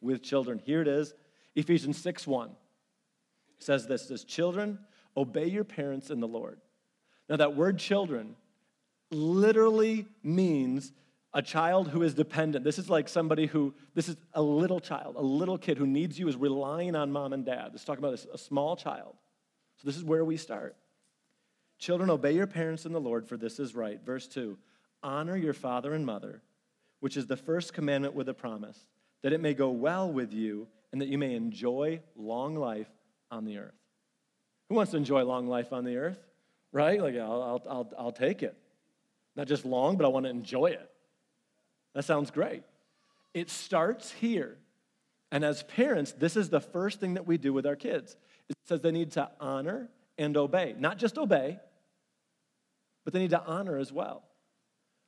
with 0.00 0.22
children? 0.22 0.60
Here 0.64 0.80
it 0.80 0.88
is 0.88 1.12
Ephesians 1.54 1.98
6 1.98 2.26
1 2.26 2.50
says 3.58 3.86
this 3.86 4.08
says, 4.08 4.24
Children, 4.24 4.78
obey 5.16 5.46
your 5.46 5.64
parents 5.64 6.10
in 6.10 6.20
the 6.20 6.28
Lord. 6.28 6.60
Now, 7.28 7.36
that 7.36 7.56
word 7.56 7.78
children 7.78 8.36
literally 9.10 10.06
means 10.22 10.92
a 11.34 11.42
child 11.42 11.88
who 11.88 12.02
is 12.02 12.14
dependent. 12.14 12.64
This 12.64 12.78
is 12.78 12.88
like 12.88 13.08
somebody 13.08 13.46
who, 13.46 13.74
this 13.94 14.08
is 14.08 14.16
a 14.32 14.40
little 14.40 14.78
child, 14.78 15.16
a 15.16 15.22
little 15.22 15.58
kid 15.58 15.76
who 15.76 15.86
needs 15.86 16.18
you, 16.18 16.28
is 16.28 16.36
relying 16.36 16.94
on 16.94 17.10
mom 17.10 17.32
and 17.32 17.44
dad. 17.44 17.70
Let's 17.72 17.84
talk 17.84 17.98
about 17.98 18.18
a 18.32 18.38
small 18.38 18.76
child. 18.76 19.16
So, 19.76 19.86
this 19.86 19.96
is 19.96 20.04
where 20.04 20.24
we 20.24 20.36
start. 20.36 20.76
Children, 21.78 22.08
obey 22.08 22.32
your 22.32 22.46
parents 22.46 22.86
in 22.86 22.92
the 22.92 23.00
Lord, 23.00 23.28
for 23.28 23.36
this 23.36 23.58
is 23.58 23.74
right. 23.74 24.00
Verse 24.04 24.28
2 24.28 24.56
Honor 25.02 25.36
your 25.36 25.52
father 25.52 25.92
and 25.92 26.06
mother, 26.06 26.40
which 27.00 27.16
is 27.16 27.26
the 27.26 27.36
first 27.36 27.74
commandment 27.74 28.14
with 28.14 28.28
a 28.28 28.34
promise, 28.34 28.86
that 29.22 29.32
it 29.32 29.40
may 29.40 29.54
go 29.54 29.70
well 29.70 30.10
with 30.10 30.32
you 30.32 30.68
and 30.92 31.00
that 31.00 31.08
you 31.08 31.18
may 31.18 31.34
enjoy 31.34 32.00
long 32.14 32.54
life 32.54 32.88
on 33.32 33.44
the 33.44 33.58
earth. 33.58 33.74
Who 34.68 34.76
wants 34.76 34.92
to 34.92 34.96
enjoy 34.96 35.24
long 35.24 35.48
life 35.48 35.72
on 35.72 35.84
the 35.84 35.96
earth? 35.96 36.18
Right? 36.70 37.02
Like, 37.02 37.16
I'll, 37.16 37.42
I'll, 37.42 37.62
I'll, 37.68 37.92
I'll 37.98 38.12
take 38.12 38.44
it. 38.44 38.56
Not 39.34 39.48
just 39.48 39.64
long, 39.64 39.96
but 39.96 40.04
I 40.06 40.08
want 40.08 40.26
to 40.26 40.30
enjoy 40.30 40.66
it. 40.66 40.88
That 41.94 42.04
sounds 42.04 42.30
great. 42.30 42.62
It 43.32 43.50
starts 43.50 44.10
here. 44.12 44.56
And 45.30 45.44
as 45.44 45.62
parents, 45.64 46.12
this 46.12 46.36
is 46.36 46.48
the 46.48 46.60
first 46.60 47.00
thing 47.00 47.14
that 47.14 47.26
we 47.26 47.38
do 47.38 47.52
with 47.52 47.66
our 47.66 47.76
kids. 47.76 48.16
It 48.48 48.56
says 48.66 48.80
they 48.80 48.92
need 48.92 49.12
to 49.12 49.30
honor 49.40 49.88
and 50.18 50.36
obey. 50.36 50.74
Not 50.78 50.98
just 50.98 51.18
obey, 51.18 51.58
but 53.04 53.12
they 53.12 53.18
need 53.18 53.30
to 53.30 53.42
honor 53.42 53.76
as 53.76 53.92
well. 53.92 54.22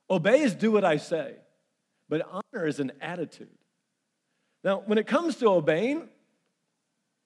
Obey 0.09 0.41
is 0.41 0.55
do 0.55 0.71
what 0.71 0.83
I 0.83 0.97
say, 0.97 1.35
but 2.09 2.21
honor 2.29 2.65
is 2.65 2.79
an 2.79 2.93
attitude. 3.01 3.49
Now, 4.63 4.83
when 4.85 4.97
it 4.97 5.07
comes 5.07 5.37
to 5.37 5.47
obeying, 5.47 6.09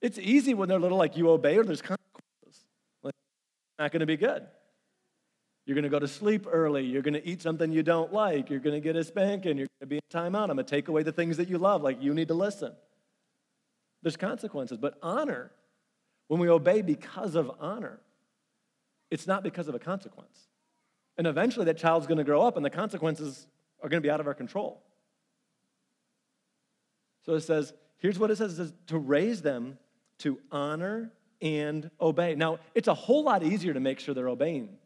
it's 0.01 0.17
easy 0.17 0.53
when 0.53 0.67
they're 0.67 0.79
little, 0.79 0.97
like 0.97 1.15
you 1.15 1.29
obey 1.29 1.57
or 1.57 1.63
there's 1.63 1.81
consequences. 1.81 2.65
Like, 3.03 3.13
not 3.79 3.91
going 3.91 4.01
to 4.01 4.05
be 4.05 4.17
good. 4.17 4.45
You're 5.71 5.75
going 5.75 5.83
to 5.83 5.89
go 5.89 5.99
to 5.99 6.07
sleep 6.09 6.47
early. 6.51 6.83
You're 6.83 7.01
going 7.01 7.13
to 7.13 7.25
eat 7.25 7.41
something 7.41 7.71
you 7.71 7.81
don't 7.81 8.11
like. 8.11 8.49
You're 8.49 8.59
going 8.59 8.75
to 8.75 8.81
get 8.81 8.97
a 8.97 9.05
spanking. 9.05 9.57
You're 9.57 9.67
going 9.79 9.79
to 9.79 9.85
be 9.85 9.95
in 9.95 10.01
timeout. 10.11 10.49
I'm 10.49 10.57
going 10.57 10.57
to 10.57 10.63
take 10.65 10.89
away 10.89 11.01
the 11.01 11.13
things 11.13 11.37
that 11.37 11.47
you 11.47 11.57
love. 11.57 11.81
Like, 11.81 12.03
you 12.03 12.13
need 12.13 12.27
to 12.27 12.33
listen. 12.33 12.73
There's 14.03 14.17
consequences. 14.17 14.77
But 14.79 14.97
honor, 15.01 15.49
when 16.27 16.41
we 16.41 16.49
obey 16.49 16.81
because 16.81 17.35
of 17.35 17.49
honor, 17.61 18.01
it's 19.09 19.27
not 19.27 19.43
because 19.43 19.69
of 19.69 19.75
a 19.75 19.79
consequence. 19.79 20.49
And 21.17 21.25
eventually 21.25 21.63
that 21.67 21.77
child's 21.77 22.05
going 22.05 22.17
to 22.17 22.25
grow 22.25 22.41
up 22.41 22.57
and 22.57 22.65
the 22.65 22.69
consequences 22.69 23.47
are 23.81 23.87
going 23.87 24.03
to 24.03 24.05
be 24.05 24.11
out 24.11 24.19
of 24.19 24.27
our 24.27 24.33
control. 24.33 24.83
So 27.25 27.35
it 27.35 27.43
says, 27.43 27.73
here's 27.99 28.19
what 28.19 28.29
it 28.29 28.37
says, 28.37 28.51
it 28.51 28.57
says 28.57 28.73
to 28.87 28.97
raise 28.97 29.41
them 29.41 29.77
to 30.17 30.37
honor 30.51 31.13
and 31.41 31.89
obey. 32.01 32.35
Now, 32.35 32.59
it's 32.75 32.89
a 32.89 32.93
whole 32.93 33.23
lot 33.23 33.41
easier 33.41 33.73
to 33.73 33.79
make 33.79 34.01
sure 34.01 34.13
they're 34.13 34.27
obeying, 34.27 34.77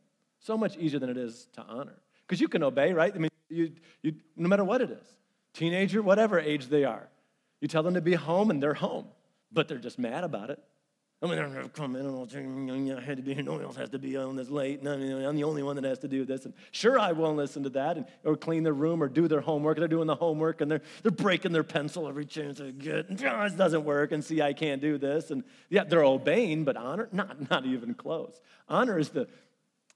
so 0.46 0.58
much 0.58 0.78
easier 0.78 1.00
than 1.00 1.10
it 1.10 1.18
is 1.18 1.48
to 1.54 1.62
honor. 1.62 1.96
Because 2.28 2.40
you 2.40 2.48
can 2.48 2.64
obey, 2.64 2.94
right? 2.94 3.14
I 3.14 3.18
mean, 3.18 3.32
you, 3.50 3.72
you, 4.02 4.14
no 4.36 4.48
matter 4.48 4.64
what 4.64 4.82
it 4.82 4.92
is, 4.92 5.08
teenager, 5.54 6.02
whatever 6.02 6.40
age 6.40 6.68
they 6.68 6.84
are, 6.84 7.08
you 7.62 7.68
tell 7.68 7.84
them 7.84 7.96
to 7.96 8.02
be 8.02 8.14
home 8.14 8.52
and 8.52 8.62
they're 8.62 8.74
home, 8.74 9.08
but 9.52 9.68
they're 9.68 9.78
just 9.78 9.98
mad 9.98 10.24
about 10.24 10.50
it. 10.50 10.60
I 11.22 11.28
mean, 11.28 11.70
come 11.70 11.96
in 11.96 12.06
and 12.06 12.92
I 12.92 13.02
had 13.02 13.18
to 13.18 13.24
be 13.24 13.34
here. 13.34 13.42
No 13.42 13.54
one 13.54 13.64
else 13.64 13.78
has 13.78 13.90
to 13.92 14.00
be 14.00 14.18
on 14.18 14.36
this 14.36 14.50
late. 14.50 14.84
No, 14.84 14.92
I'm 14.92 15.36
the 15.36 15.46
only 15.46 15.64
one 15.64 15.76
that 15.78 15.86
has 15.86 15.98
to 16.00 16.08
do 16.08 16.26
this. 16.26 16.46
And 16.46 16.54
sure, 16.72 17.00
I 17.00 17.14
won't 17.14 17.38
listen 17.38 17.64
to 17.64 17.70
that. 17.70 17.98
And, 17.98 18.06
or 18.26 18.36
clean 18.36 18.64
their 18.64 18.74
room 18.74 19.02
or 19.02 19.08
do 19.08 19.28
their 19.28 19.40
homework. 19.40 19.80
They're 19.80 19.88
doing 19.88 20.08
the 20.08 20.16
homework 20.16 20.62
and 20.62 20.70
they're, 20.70 20.82
they're 21.02 21.12
breaking 21.12 21.54
their 21.54 21.64
pencil 21.64 22.08
every 22.08 22.26
chance 22.26 22.60
they 22.60 22.72
get. 22.72 23.10
And, 23.10 23.24
oh, 23.24 23.44
this 23.44 23.54
doesn't 23.54 23.86
work. 23.86 24.12
And 24.12 24.24
see, 24.24 24.42
I 24.42 24.54
can't 24.54 24.82
do 24.82 24.98
this. 24.98 25.32
And 25.32 25.44
yeah, 25.70 25.86
they're 25.86 26.04
obeying, 26.04 26.66
but 26.66 26.76
honor, 26.76 27.08
not, 27.12 27.50
not 27.50 27.66
even 27.66 27.94
close. 27.94 28.40
Honor 28.68 29.00
is 29.00 29.10
the, 29.10 29.28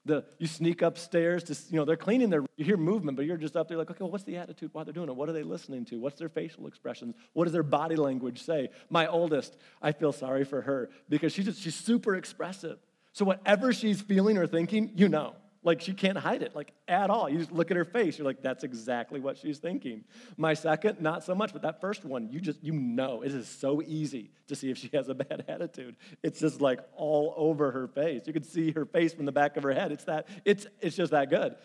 the, 0.04 0.24
you 0.38 0.46
sneak 0.46 0.82
upstairs 0.82 1.44
to, 1.44 1.56
you 1.70 1.78
know, 1.78 1.84
they're 1.84 1.96
cleaning 1.96 2.30
their, 2.30 2.42
you 2.56 2.64
hear 2.64 2.76
movement, 2.76 3.16
but 3.16 3.26
you're 3.26 3.36
just 3.36 3.56
up 3.56 3.68
there 3.68 3.76
like, 3.76 3.90
okay, 3.90 4.02
well, 4.02 4.10
what's 4.10 4.24
the 4.24 4.36
attitude 4.36 4.70
while 4.72 4.84
they're 4.84 4.94
doing 4.94 5.08
it? 5.08 5.14
What 5.14 5.28
are 5.28 5.32
they 5.32 5.42
listening 5.42 5.84
to? 5.86 5.96
What's 6.00 6.18
their 6.18 6.28
facial 6.28 6.66
expressions? 6.66 7.14
What 7.34 7.44
does 7.44 7.52
their 7.52 7.62
body 7.62 7.96
language 7.96 8.42
say? 8.42 8.70
My 8.88 9.06
oldest, 9.06 9.56
I 9.82 9.92
feel 9.92 10.12
sorry 10.12 10.44
for 10.44 10.62
her 10.62 10.90
because 11.08 11.32
she's 11.32 11.44
just, 11.44 11.60
she's 11.60 11.74
super 11.74 12.16
expressive. 12.16 12.78
So 13.12 13.24
whatever 13.24 13.72
she's 13.72 14.00
feeling 14.00 14.38
or 14.38 14.46
thinking, 14.46 14.92
you 14.94 15.08
know. 15.08 15.34
Like 15.62 15.82
she 15.82 15.92
can't 15.92 16.16
hide 16.16 16.42
it, 16.42 16.56
like 16.56 16.72
at 16.88 17.10
all. 17.10 17.28
You 17.28 17.38
just 17.38 17.52
look 17.52 17.70
at 17.70 17.76
her 17.76 17.84
face, 17.84 18.16
you're 18.16 18.26
like, 18.26 18.42
that's 18.42 18.64
exactly 18.64 19.20
what 19.20 19.36
she's 19.36 19.58
thinking. 19.58 20.04
My 20.38 20.54
second, 20.54 21.02
not 21.02 21.22
so 21.22 21.34
much, 21.34 21.52
but 21.52 21.60
that 21.62 21.82
first 21.82 22.02
one, 22.02 22.30
you 22.30 22.40
just, 22.40 22.64
you 22.64 22.72
know, 22.72 23.20
it 23.20 23.32
is 23.32 23.46
so 23.46 23.82
easy 23.82 24.30
to 24.46 24.54
see 24.54 24.70
if 24.70 24.78
she 24.78 24.88
has 24.94 25.10
a 25.10 25.14
bad 25.14 25.44
attitude. 25.48 25.96
It's 26.22 26.40
just 26.40 26.62
like 26.62 26.80
all 26.96 27.34
over 27.36 27.70
her 27.72 27.88
face. 27.88 28.22
You 28.26 28.32
can 28.32 28.42
see 28.42 28.70
her 28.72 28.86
face 28.86 29.12
from 29.12 29.26
the 29.26 29.32
back 29.32 29.58
of 29.58 29.62
her 29.62 29.72
head. 29.72 29.92
It's 29.92 30.04
that, 30.04 30.28
it's, 30.46 30.66
it's 30.80 30.96
just 30.96 31.12
that 31.12 31.28
good. 31.28 31.56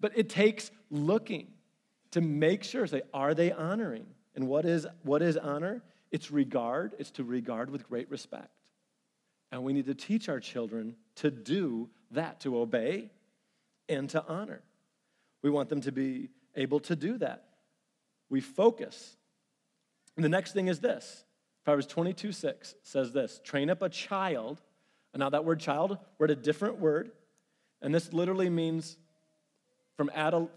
But 0.00 0.18
it 0.18 0.28
takes 0.28 0.72
looking 0.90 1.46
to 2.10 2.20
make 2.20 2.64
sure, 2.64 2.88
say, 2.88 3.02
are 3.14 3.34
they 3.34 3.52
honoring? 3.52 4.06
And 4.34 4.48
what 4.48 4.64
is, 4.64 4.84
what 5.02 5.22
is 5.22 5.36
honor? 5.36 5.82
It's 6.10 6.32
regard, 6.32 6.94
it's 6.98 7.12
to 7.12 7.24
regard 7.24 7.70
with 7.70 7.88
great 7.88 8.10
respect. 8.10 8.50
And 9.52 9.62
we 9.62 9.72
need 9.72 9.86
to 9.86 9.94
teach 9.94 10.28
our 10.28 10.40
children 10.40 10.96
to 11.16 11.30
do 11.30 11.88
that, 12.10 12.40
to 12.40 12.58
obey 12.58 13.10
and 13.88 14.08
to 14.10 14.24
honor. 14.26 14.62
We 15.42 15.50
want 15.50 15.68
them 15.68 15.80
to 15.82 15.92
be 15.92 16.30
able 16.56 16.80
to 16.80 16.96
do 16.96 17.18
that. 17.18 17.44
We 18.28 18.40
focus. 18.40 19.16
And 20.16 20.24
the 20.24 20.28
next 20.28 20.52
thing 20.52 20.68
is 20.68 20.80
this 20.80 21.24
Proverbs 21.64 21.86
22 21.86 22.32
6 22.32 22.74
says 22.82 23.12
this 23.12 23.40
train 23.44 23.70
up 23.70 23.82
a 23.82 23.88
child. 23.88 24.60
And 25.12 25.20
now 25.20 25.30
that 25.30 25.44
word 25.44 25.60
child, 25.60 25.98
we're 26.18 26.24
at 26.24 26.30
a 26.30 26.36
different 26.36 26.78
word. 26.78 27.10
And 27.80 27.94
this 27.94 28.12
literally 28.12 28.50
means 28.50 28.96
from 29.96 30.10
adult, 30.14 30.50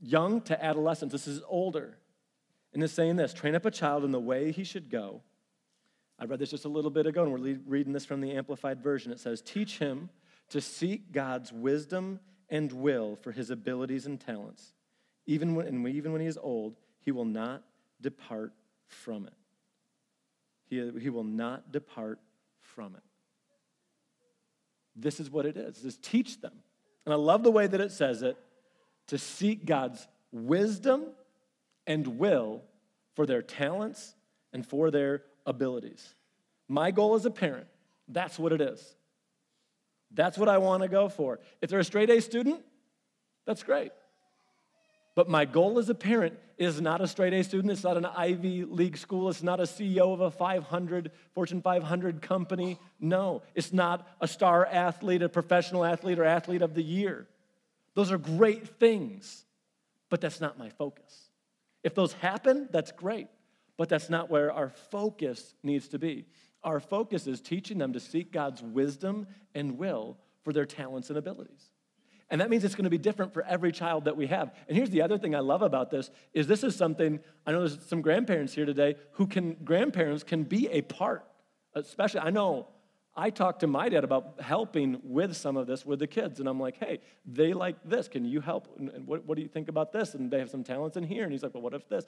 young 0.00 0.40
to 0.42 0.64
adolescence. 0.64 1.12
This 1.12 1.26
is 1.26 1.40
older. 1.48 1.96
And 2.72 2.82
it's 2.82 2.92
saying 2.92 3.16
this 3.16 3.34
train 3.34 3.54
up 3.54 3.66
a 3.66 3.70
child 3.70 4.04
in 4.04 4.12
the 4.12 4.20
way 4.20 4.52
he 4.52 4.64
should 4.64 4.90
go. 4.90 5.22
I 6.18 6.24
read 6.24 6.38
this 6.38 6.50
just 6.50 6.64
a 6.64 6.68
little 6.68 6.90
bit 6.90 7.06
ago, 7.06 7.24
and 7.24 7.32
we're 7.32 7.58
reading 7.66 7.92
this 7.92 8.04
from 8.04 8.20
the 8.20 8.32
Amplified 8.32 8.80
Version. 8.82 9.10
It 9.10 9.18
says, 9.18 9.42
Teach 9.42 9.78
him 9.78 10.08
to 10.50 10.60
seek 10.60 11.12
God's 11.12 11.52
wisdom 11.52 12.20
and 12.52 12.70
will 12.70 13.16
for 13.16 13.32
his 13.32 13.50
abilities 13.50 14.06
and 14.06 14.20
talents. 14.20 14.74
Even 15.26 15.54
when, 15.56 15.66
and 15.66 15.88
even 15.88 16.12
when 16.12 16.20
he 16.20 16.26
is 16.26 16.38
old, 16.40 16.76
he 17.00 17.10
will 17.10 17.24
not 17.24 17.62
depart 18.00 18.52
from 18.86 19.26
it. 19.26 19.32
He, 20.68 20.90
he 21.00 21.08
will 21.08 21.24
not 21.24 21.72
depart 21.72 22.20
from 22.60 22.94
it. 22.94 23.02
This 24.94 25.18
is 25.18 25.30
what 25.30 25.46
it 25.46 25.56
is, 25.56 25.82
is 25.84 25.96
teach 25.96 26.42
them. 26.42 26.52
And 27.06 27.12
I 27.14 27.16
love 27.16 27.42
the 27.42 27.50
way 27.50 27.66
that 27.66 27.80
it 27.80 27.90
says 27.90 28.22
it, 28.22 28.36
to 29.06 29.16
seek 29.16 29.64
God's 29.64 30.06
wisdom 30.30 31.06
and 31.86 32.18
will 32.18 32.62
for 33.14 33.24
their 33.24 33.42
talents 33.42 34.14
and 34.52 34.66
for 34.66 34.90
their 34.90 35.22
abilities. 35.46 36.14
My 36.68 36.90
goal 36.90 37.14
as 37.14 37.24
a 37.24 37.30
parent, 37.30 37.66
that's 38.08 38.38
what 38.38 38.52
it 38.52 38.60
is. 38.60 38.94
That's 40.14 40.36
what 40.36 40.48
I 40.48 40.58
want 40.58 40.82
to 40.82 40.88
go 40.88 41.08
for. 41.08 41.40
If 41.60 41.70
they're 41.70 41.78
a 41.78 41.84
straight 41.84 42.10
A 42.10 42.20
student, 42.20 42.60
that's 43.46 43.62
great. 43.62 43.92
But 45.14 45.28
my 45.28 45.44
goal 45.44 45.78
as 45.78 45.88
a 45.88 45.94
parent 45.94 46.38
is 46.56 46.80
not 46.80 47.00
a 47.00 47.06
straight 47.06 47.34
A 47.34 47.44
student. 47.44 47.72
It's 47.72 47.84
not 47.84 47.96
an 47.96 48.06
Ivy 48.06 48.64
League 48.64 48.96
school. 48.96 49.28
It's 49.28 49.42
not 49.42 49.60
a 49.60 49.64
CEO 49.64 50.12
of 50.12 50.20
a 50.20 50.30
500, 50.30 51.10
Fortune 51.34 51.60
500 51.60 52.22
company. 52.22 52.78
No, 52.98 53.42
it's 53.54 53.72
not 53.72 54.08
a 54.20 54.28
star 54.28 54.64
athlete, 54.64 55.22
a 55.22 55.28
professional 55.28 55.84
athlete, 55.84 56.18
or 56.18 56.24
athlete 56.24 56.62
of 56.62 56.74
the 56.74 56.82
year. 56.82 57.26
Those 57.94 58.10
are 58.10 58.18
great 58.18 58.78
things, 58.78 59.44
but 60.08 60.20
that's 60.20 60.40
not 60.40 60.58
my 60.58 60.70
focus. 60.70 61.30
If 61.82 61.94
those 61.94 62.12
happen, 62.14 62.68
that's 62.70 62.92
great, 62.92 63.26
but 63.76 63.88
that's 63.88 64.08
not 64.08 64.30
where 64.30 64.52
our 64.52 64.70
focus 64.90 65.54
needs 65.62 65.88
to 65.88 65.98
be. 65.98 66.26
Our 66.64 66.80
focus 66.80 67.26
is 67.26 67.40
teaching 67.40 67.78
them 67.78 67.92
to 67.92 68.00
seek 68.00 68.32
God's 68.32 68.62
wisdom 68.62 69.26
and 69.54 69.78
will 69.78 70.16
for 70.44 70.52
their 70.52 70.66
talents 70.66 71.08
and 71.08 71.18
abilities. 71.18 71.70
And 72.30 72.40
that 72.40 72.48
means 72.48 72.64
it's 72.64 72.74
going 72.74 72.84
to 72.84 72.90
be 72.90 72.98
different 72.98 73.34
for 73.34 73.44
every 73.44 73.72
child 73.72 74.06
that 74.06 74.16
we 74.16 74.26
have. 74.28 74.54
And 74.66 74.76
here's 74.76 74.90
the 74.90 75.02
other 75.02 75.18
thing 75.18 75.34
I 75.34 75.40
love 75.40 75.60
about 75.60 75.90
this 75.90 76.10
is 76.32 76.46
this 76.46 76.64
is 76.64 76.74
something 76.74 77.20
I 77.46 77.52
know 77.52 77.58
there's 77.58 77.84
some 77.86 78.00
grandparents 78.00 78.54
here 78.54 78.64
today 78.64 78.94
who 79.12 79.26
can 79.26 79.54
grandparents 79.64 80.24
can 80.24 80.44
be 80.44 80.68
a 80.68 80.80
part. 80.80 81.26
Especially 81.74 82.20
I 82.20 82.30
know 82.30 82.68
I 83.14 83.28
talked 83.28 83.60
to 83.60 83.66
my 83.66 83.90
dad 83.90 84.04
about 84.04 84.40
helping 84.40 84.98
with 85.04 85.36
some 85.36 85.58
of 85.58 85.66
this 85.66 85.84
with 85.84 85.98
the 85.98 86.06
kids. 86.06 86.40
And 86.40 86.48
I'm 86.48 86.58
like, 86.58 86.78
hey, 86.78 87.00
they 87.26 87.52
like 87.52 87.76
this. 87.84 88.08
Can 88.08 88.24
you 88.24 88.40
help? 88.40 88.68
And 88.78 89.06
what, 89.06 89.26
what 89.26 89.36
do 89.36 89.42
you 89.42 89.48
think 89.48 89.68
about 89.68 89.92
this? 89.92 90.14
And 90.14 90.30
they 90.30 90.38
have 90.38 90.48
some 90.48 90.64
talents 90.64 90.96
in 90.96 91.04
here. 91.04 91.24
And 91.24 91.32
he's 91.32 91.42
like, 91.42 91.52
well, 91.52 91.62
what 91.62 91.74
if 91.74 91.86
this? 91.88 92.06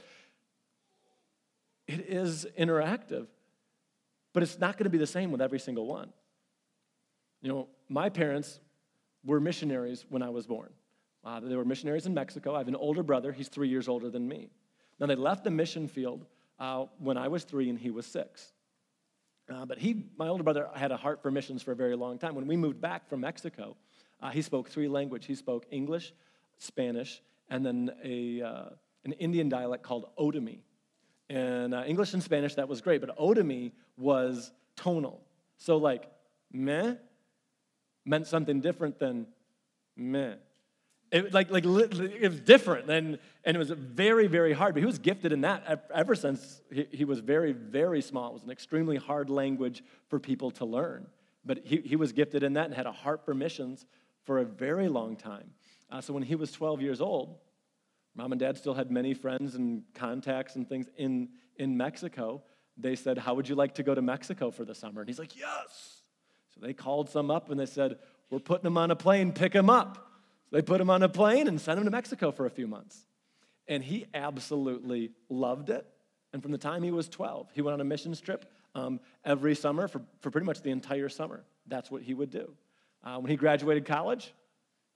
It 1.86 2.00
is 2.08 2.46
interactive, 2.58 3.26
but 4.34 4.42
it's 4.42 4.58
not 4.58 4.76
going 4.76 4.84
to 4.84 4.90
be 4.90 4.98
the 4.98 5.06
same 5.06 5.30
with 5.30 5.40
every 5.40 5.58
single 5.58 5.86
one. 5.86 6.12
You 7.40 7.48
know, 7.48 7.68
my 7.88 8.10
parents 8.10 8.60
were 9.24 9.40
missionaries 9.40 10.04
when 10.10 10.22
I 10.22 10.28
was 10.28 10.46
born. 10.46 10.70
Uh, 11.24 11.40
they 11.40 11.56
were 11.56 11.64
missionaries 11.64 12.04
in 12.04 12.12
Mexico. 12.12 12.54
I 12.54 12.58
have 12.58 12.68
an 12.68 12.76
older 12.76 13.02
brother, 13.02 13.32
he's 13.32 13.48
three 13.48 13.68
years 13.68 13.88
older 13.88 14.10
than 14.10 14.28
me. 14.28 14.50
Now, 15.00 15.06
they 15.06 15.14
left 15.14 15.44
the 15.44 15.50
mission 15.50 15.88
field 15.88 16.26
uh, 16.58 16.84
when 16.98 17.16
I 17.16 17.28
was 17.28 17.44
three 17.44 17.70
and 17.70 17.78
he 17.78 17.90
was 17.90 18.04
six. 18.06 18.52
Uh, 19.48 19.64
but 19.64 19.78
he, 19.78 20.04
my 20.16 20.28
older 20.28 20.42
brother, 20.42 20.68
had 20.74 20.90
a 20.90 20.96
heart 20.96 21.22
for 21.22 21.30
missions 21.30 21.62
for 21.62 21.72
a 21.72 21.76
very 21.76 21.96
long 21.96 22.18
time. 22.18 22.34
When 22.34 22.46
we 22.46 22.56
moved 22.56 22.80
back 22.80 23.08
from 23.08 23.20
Mexico, 23.20 23.76
uh, 24.22 24.30
he 24.30 24.42
spoke 24.42 24.68
three 24.68 24.88
languages. 24.88 25.26
He 25.26 25.34
spoke 25.34 25.66
English, 25.70 26.12
Spanish, 26.58 27.22
and 27.50 27.64
then 27.64 27.90
a, 28.02 28.42
uh, 28.42 28.64
an 29.04 29.12
Indian 29.12 29.48
dialect 29.48 29.82
called 29.82 30.08
Otomi. 30.18 30.60
And 31.28 31.74
uh, 31.74 31.84
English 31.86 32.14
and 32.14 32.22
Spanish, 32.22 32.54
that 32.54 32.68
was 32.68 32.80
great, 32.80 33.00
but 33.00 33.16
Otomi 33.18 33.72
was 33.96 34.50
tonal. 34.76 35.20
So, 35.58 35.76
like, 35.76 36.10
meh 36.52 36.94
meant 38.04 38.26
something 38.26 38.60
different 38.60 38.98
than 38.98 39.26
meh. 39.96 40.34
It, 41.10 41.32
like, 41.32 41.50
like, 41.50 41.64
it 41.64 42.28
was 42.28 42.40
different, 42.40 42.90
and, 42.90 43.18
and 43.44 43.56
it 43.56 43.58
was 43.58 43.70
very, 43.70 44.26
very 44.26 44.52
hard. 44.52 44.74
But 44.74 44.80
he 44.80 44.86
was 44.86 44.98
gifted 44.98 45.32
in 45.32 45.42
that 45.42 45.86
ever 45.94 46.14
since 46.14 46.60
he, 46.72 46.86
he 46.90 47.04
was 47.04 47.20
very, 47.20 47.52
very 47.52 48.02
small. 48.02 48.30
It 48.30 48.34
was 48.34 48.42
an 48.44 48.50
extremely 48.50 48.96
hard 48.96 49.30
language 49.30 49.84
for 50.08 50.18
people 50.18 50.50
to 50.52 50.64
learn. 50.64 51.06
But 51.44 51.60
he, 51.64 51.76
he 51.78 51.96
was 51.96 52.12
gifted 52.12 52.42
in 52.42 52.54
that 52.54 52.66
and 52.66 52.74
had 52.74 52.86
a 52.86 52.92
heart 52.92 53.24
for 53.24 53.34
missions 53.34 53.86
for 54.24 54.38
a 54.38 54.44
very 54.44 54.88
long 54.88 55.16
time. 55.16 55.50
Uh, 55.90 56.00
so 56.00 56.12
when 56.12 56.22
he 56.22 56.34
was 56.34 56.50
12 56.50 56.80
years 56.80 57.00
old, 57.00 57.36
mom 58.16 58.32
and 58.32 58.40
dad 58.40 58.56
still 58.56 58.74
had 58.74 58.90
many 58.90 59.14
friends 59.14 59.54
and 59.54 59.82
contacts 59.94 60.56
and 60.56 60.68
things 60.68 60.88
in, 60.96 61.28
in 61.56 61.76
Mexico. 61.76 62.42
They 62.76 62.96
said, 62.96 63.18
How 63.18 63.34
would 63.34 63.48
you 63.48 63.54
like 63.54 63.74
to 63.76 63.82
go 63.82 63.94
to 63.94 64.02
Mexico 64.02 64.50
for 64.50 64.64
the 64.64 64.74
summer? 64.74 65.00
And 65.00 65.08
he's 65.08 65.18
like, 65.18 65.36
Yes. 65.36 66.02
So 66.54 66.60
they 66.60 66.72
called 66.72 67.10
some 67.10 67.30
up 67.30 67.50
and 67.50 67.58
they 67.58 67.66
said, 67.66 67.98
We're 68.30 68.38
putting 68.38 68.66
him 68.66 68.78
on 68.78 68.90
a 68.90 68.96
plane, 68.96 69.32
pick 69.32 69.52
him 69.52 69.70
up. 69.70 70.10
They 70.50 70.62
put 70.62 70.80
him 70.80 70.90
on 70.90 71.02
a 71.02 71.08
plane 71.08 71.48
and 71.48 71.60
sent 71.60 71.78
him 71.78 71.84
to 71.84 71.90
Mexico 71.90 72.30
for 72.30 72.46
a 72.46 72.50
few 72.50 72.66
months. 72.66 73.06
And 73.66 73.82
he 73.82 74.06
absolutely 74.14 75.10
loved 75.28 75.70
it. 75.70 75.86
And 76.32 76.42
from 76.42 76.52
the 76.52 76.58
time 76.58 76.82
he 76.82 76.90
was 76.90 77.08
12, 77.08 77.48
he 77.54 77.62
went 77.62 77.74
on 77.74 77.80
a 77.80 77.84
missions 77.84 78.20
trip 78.20 78.50
um, 78.74 79.00
every 79.24 79.54
summer 79.54 79.88
for, 79.88 80.02
for 80.20 80.30
pretty 80.30 80.46
much 80.46 80.62
the 80.62 80.70
entire 80.70 81.08
summer. 81.08 81.44
That's 81.66 81.90
what 81.90 82.02
he 82.02 82.14
would 82.14 82.30
do. 82.30 82.52
Uh, 83.02 83.18
when 83.18 83.30
he 83.30 83.36
graduated 83.36 83.84
college, 83.84 84.32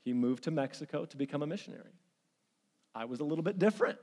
he 0.05 0.13
moved 0.13 0.45
to 0.45 0.51
Mexico 0.51 1.05
to 1.07 1.17
become 1.17 1.43
a 1.43 1.47
missionary. 1.47 1.93
I 2.95 3.05
was 3.05 3.21
a 3.21 3.25
little 3.25 3.45
bit 3.45 3.59
different. 3.59 3.99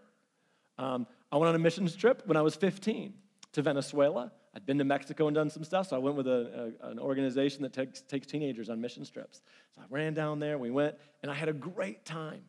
Um, 0.77 1.07
I 1.31 1.37
went 1.37 1.49
on 1.49 1.55
a 1.55 1.59
missions 1.59 1.95
trip 1.95 2.23
when 2.25 2.37
I 2.37 2.41
was 2.41 2.55
15 2.55 3.13
to 3.55 3.61
Venezuela. 3.61 4.31
I'd 4.53 4.65
been 4.65 4.77
to 4.77 4.83
Mexico 4.83 5.27
and 5.27 5.35
done 5.35 5.49
some 5.49 5.63
stuff, 5.63 5.89
so 5.89 5.95
I 5.95 5.99
went 5.99 6.15
with 6.15 6.27
a, 6.27 6.73
a, 6.81 6.89
an 6.89 6.99
organization 6.99 7.63
that 7.63 7.73
takes, 7.73 8.01
takes 8.01 8.27
teenagers 8.27 8.69
on 8.69 8.79
mission 8.79 9.05
trips. 9.05 9.41
So 9.75 9.81
I 9.81 9.85
ran 9.89 10.13
down 10.13 10.39
there, 10.39 10.57
we 10.57 10.71
went, 10.71 10.95
and 11.21 11.31
I 11.31 11.35
had 11.35 11.49
a 11.49 11.53
great 11.53 12.05
time. 12.05 12.41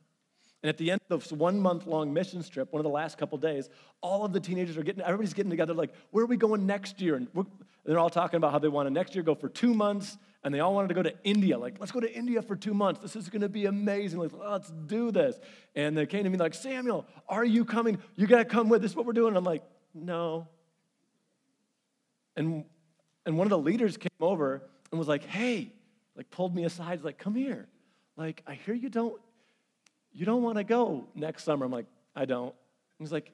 And 0.63 0.69
at 0.69 0.79
the 0.79 0.91
end 0.91 1.01
of 1.11 1.23
this 1.23 1.33
one 1.33 1.61
month 1.61 1.87
long 1.87 2.13
mission 2.13 2.43
trip, 2.43 2.73
one 2.73 2.81
of 2.81 2.85
the 2.85 2.91
last 2.91 3.19
couple 3.19 3.39
days, 3.39 3.69
all 4.01 4.25
of 4.25 4.33
the 4.33 4.41
teenagers 4.41 4.77
are 4.77 4.83
getting, 4.83 5.03
everybody's 5.03 5.35
getting 5.35 5.51
together, 5.51 5.75
like, 5.75 5.95
where 6.11 6.25
are 6.25 6.29
we 6.29 6.37
going 6.37 6.67
next 6.67 7.01
year? 7.01 7.15
And 7.15 7.29
they're 7.85 7.99
all 7.99 8.11
talking 8.11 8.37
about 8.37 8.53
how 8.53 8.59
they 8.59 8.69
want 8.69 8.87
to 8.87 8.93
next 8.93 9.15
year 9.15 9.23
go 9.23 9.35
for 9.35 9.49
two 9.49 9.75
months, 9.75 10.17
and 10.43 10.53
they 10.53 10.61
all 10.61 10.75
wanted 10.75 10.89
to 10.89 10.95
go 10.95 11.03
to 11.03 11.15
India. 11.25 11.57
Like, 11.59 11.77
let's 11.79 11.93
go 11.93 12.01
to 12.01 12.13
India 12.13 12.43
for 12.43 12.57
two 12.57 12.75
months. 12.75 13.01
This 13.01 13.15
is 13.17 13.29
going 13.29 13.43
to 13.43 13.49
be 13.49 13.67
amazing. 13.67 14.19
Like, 14.19 14.33
let's 14.33 14.73
do 14.87 15.11
this. 15.11 15.37
And 15.75 15.97
they 15.97 16.07
came 16.07 16.25
to 16.25 16.31
me 16.31 16.39
like, 16.39 16.55
Samuel, 16.55 17.05
are 17.29 17.45
you 17.45 17.65
coming? 17.65 17.99
You 18.17 18.27
got 18.27 18.39
to 18.39 18.45
come 18.45 18.69
with. 18.69 18.83
This 18.83 18.93
is 18.93 18.97
what 18.97 19.07
we're 19.07 19.13
doing. 19.13 19.29
And 19.29 19.37
I'm 19.37 19.45
like, 19.45 19.63
no, 19.95 20.47
and, 22.37 22.65
and 23.25 23.37
one 23.37 23.47
of 23.47 23.51
the 23.51 23.59
leaders 23.59 23.97
came 23.97 24.11
over 24.21 24.63
and 24.91 24.99
was 24.99 25.09
like, 25.09 25.25
hey, 25.25 25.73
like 26.17 26.31
pulled 26.31 26.55
me 26.55 26.65
aside, 26.65 27.03
like, 27.03 27.19
come 27.19 27.35
here. 27.35 27.69
Like, 28.17 28.43
I 28.47 28.55
hear 28.55 28.75
you 28.75 28.89
don't, 28.89 29.21
you 30.13 30.25
don't 30.25 30.43
want 30.43 30.59
to 30.59 30.65
go 30.65 31.07
next 31.15 31.45
summer. 31.45 31.67
I'm 31.67 31.73
like, 31.73 31.87
I 32.15 32.25
don't. 32.25 32.55
He's 32.99 33.13
like, 33.13 33.33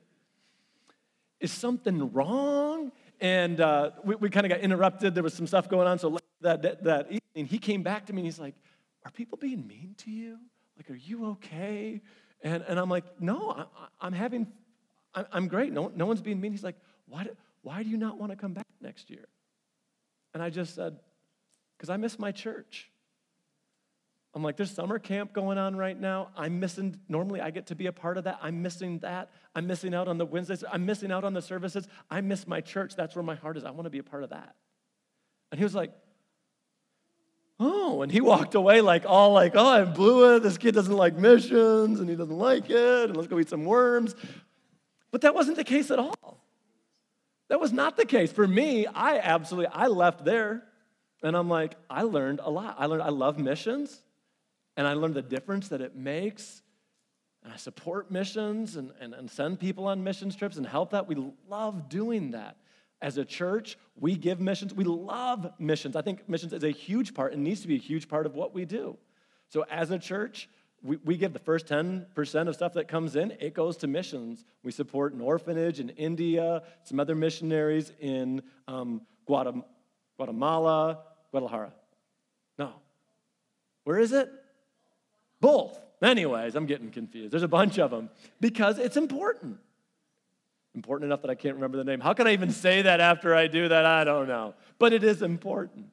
is 1.38 1.52
something 1.52 2.12
wrong? 2.12 2.90
And 3.20 3.60
uh, 3.60 3.90
we, 4.04 4.16
we 4.16 4.30
kind 4.30 4.46
of 4.46 4.50
got 4.50 4.60
interrupted. 4.60 5.14
There 5.14 5.22
was 5.22 5.34
some 5.34 5.46
stuff 5.46 5.68
going 5.68 5.86
on. 5.86 5.98
So 5.98 6.18
that, 6.40 6.62
that, 6.62 6.84
that 6.84 7.06
evening, 7.06 7.46
he 7.46 7.58
came 7.58 7.82
back 7.82 8.06
to 8.06 8.12
me 8.12 8.20
and 8.20 8.26
he's 8.26 8.40
like, 8.40 8.54
are 9.04 9.10
people 9.10 9.38
being 9.38 9.66
mean 9.66 9.94
to 9.98 10.10
you? 10.10 10.38
Like, 10.76 10.90
are 10.90 10.96
you 10.96 11.30
okay? 11.32 12.00
And, 12.42 12.64
and 12.66 12.78
I'm 12.78 12.90
like, 12.90 13.04
no, 13.20 13.66
I, 14.00 14.06
am 14.06 14.12
having, 14.12 14.48
I'm 15.14 15.46
great. 15.46 15.72
No, 15.72 15.92
no 15.94 16.06
one's 16.06 16.22
being 16.22 16.40
mean. 16.40 16.50
He's 16.50 16.64
like, 16.64 16.76
why, 17.06 17.28
why 17.62 17.82
do 17.84 17.88
you 17.88 17.96
not 17.96 18.18
want 18.18 18.32
to 18.32 18.36
come 18.36 18.52
back 18.52 18.66
next 18.82 19.10
year? 19.10 19.26
And 20.34 20.42
I 20.42 20.50
just 20.50 20.74
said, 20.74 20.98
Because 21.76 21.90
I 21.90 21.96
miss 21.96 22.18
my 22.18 22.32
church. 22.32 22.90
I'm 24.34 24.42
like, 24.42 24.56
there's 24.56 24.70
summer 24.70 24.98
camp 24.98 25.34
going 25.34 25.58
on 25.58 25.76
right 25.76 25.98
now. 25.98 26.28
I'm 26.36 26.58
missing, 26.58 26.98
normally 27.06 27.42
I 27.42 27.50
get 27.50 27.66
to 27.66 27.74
be 27.74 27.86
a 27.86 27.92
part 27.92 28.16
of 28.16 28.24
that. 28.24 28.38
I'm 28.42 28.62
missing 28.62 29.00
that. 29.00 29.30
I'm 29.54 29.66
missing 29.66 29.94
out 29.94 30.08
on 30.08 30.16
the 30.16 30.24
Wednesdays. 30.24 30.64
I'm 30.70 30.86
missing 30.86 31.12
out 31.12 31.22
on 31.22 31.34
the 31.34 31.42
services. 31.42 31.86
I 32.10 32.22
miss 32.22 32.46
my 32.46 32.62
church. 32.62 32.96
That's 32.96 33.14
where 33.14 33.22
my 33.22 33.34
heart 33.34 33.58
is. 33.58 33.64
I 33.64 33.70
want 33.72 33.84
to 33.84 33.90
be 33.90 33.98
a 33.98 34.02
part 34.02 34.22
of 34.22 34.30
that. 34.30 34.54
And 35.50 35.58
he 35.58 35.64
was 35.64 35.74
like, 35.74 35.92
oh, 37.60 38.00
and 38.00 38.10
he 38.10 38.22
walked 38.22 38.54
away 38.54 38.80
like 38.80 39.04
all 39.06 39.32
like, 39.32 39.52
oh, 39.54 39.66
I 39.66 39.84
blew 39.84 40.36
it. 40.36 40.42
This 40.42 40.56
kid 40.56 40.74
doesn't 40.74 40.96
like 40.96 41.14
missions 41.14 42.00
and 42.00 42.08
he 42.08 42.16
doesn't 42.16 42.38
like 42.38 42.70
it. 42.70 43.10
And 43.10 43.16
let's 43.16 43.28
go 43.28 43.38
eat 43.38 43.50
some 43.50 43.66
worms. 43.66 44.14
But 45.10 45.20
that 45.20 45.34
wasn't 45.34 45.58
the 45.58 45.64
case 45.64 45.90
at 45.90 45.98
all. 45.98 46.42
That 47.48 47.61
was 47.61 47.72
not 47.72 47.96
the 47.96 48.07
case. 48.07 48.33
For 48.33 48.46
me, 48.46 48.87
I 48.87 49.18
absolutely, 49.18 49.70
I 49.72 49.88
left 49.88 50.24
there 50.24 50.64
and 51.22 51.37
I'm 51.37 51.48
like, 51.48 51.74
I 51.88 52.02
learned 52.02 52.40
a 52.42 52.50
lot. 52.50 52.76
I 52.78 52.87
learned 52.87 53.02
I 53.02 53.11
love 53.11 53.38
missions 53.38 54.02
and 54.76 54.87
I 54.87 54.94
learned 54.94 55.14
the 55.14 55.22
difference 55.22 55.68
that 55.68 55.81
it 55.81 55.94
makes. 55.94 56.62
And 57.44 57.52
I 57.52 57.57
support 57.57 58.11
missions 58.11 58.76
and, 58.76 58.92
and, 59.00 59.14
and 59.14 59.31
send 59.31 59.59
people 59.59 59.87
on 59.87 60.05
missions 60.05 60.37
trips 60.37 60.57
and 60.57 60.66
help 60.66 60.90
that. 60.90 61.09
We 61.09 61.16
love 61.48 61.88
doing 61.88 62.33
that. 62.33 62.57
As 63.00 63.18
a 63.18 63.24
church, 63.24 63.76
we 63.96 64.14
give 64.14 64.40
missions. 64.40 64.72
We 64.72 64.85
love 64.85 65.52
missions. 65.59 65.96
I 65.96 66.02
think 66.02 66.28
missions 66.28 66.52
is 66.52 66.62
a 66.62 66.70
huge 66.70 67.14
part 67.14 67.33
and 67.33 67.42
needs 67.42 67.61
to 67.62 67.68
be 67.68 67.74
a 67.74 67.81
huge 67.81 68.09
part 68.09 68.26
of 68.26 68.37
what 68.37 68.55
we 68.55 68.64
do. 68.64 68.96
So, 69.48 69.64
as 69.68 69.90
a 69.90 69.98
church, 69.98 70.48
we, 70.82 70.96
we 71.04 71.16
give 71.16 71.32
the 71.32 71.38
first 71.38 71.66
10% 71.66 72.48
of 72.48 72.54
stuff 72.54 72.74
that 72.74 72.88
comes 72.88 73.14
in, 73.14 73.32
it 73.40 73.54
goes 73.54 73.76
to 73.78 73.86
missions. 73.86 74.44
We 74.62 74.72
support 74.72 75.12
an 75.12 75.20
orphanage 75.20 75.78
in 75.80 75.90
India, 75.90 76.62
some 76.82 76.98
other 76.98 77.14
missionaries 77.14 77.92
in 78.00 78.42
um, 78.66 79.02
Guatemala, 79.26 80.98
Guadalajara. 81.30 81.72
No. 82.58 82.72
Where 83.84 83.98
is 83.98 84.12
it? 84.12 84.30
Both. 85.40 85.78
Anyways, 86.02 86.56
I'm 86.56 86.66
getting 86.66 86.90
confused. 86.90 87.32
There's 87.32 87.42
a 87.44 87.48
bunch 87.48 87.78
of 87.78 87.90
them 87.90 88.10
because 88.40 88.78
it's 88.78 88.96
important. 88.96 89.58
Important 90.74 91.06
enough 91.06 91.22
that 91.22 91.30
I 91.30 91.34
can't 91.34 91.54
remember 91.54 91.76
the 91.76 91.84
name. 91.84 92.00
How 92.00 92.12
can 92.12 92.26
I 92.26 92.32
even 92.32 92.50
say 92.50 92.82
that 92.82 93.00
after 93.00 93.34
I 93.34 93.46
do 93.46 93.68
that? 93.68 93.86
I 93.86 94.02
don't 94.04 94.26
know. 94.26 94.54
But 94.78 94.92
it 94.92 95.04
is 95.04 95.22
important. 95.22 95.86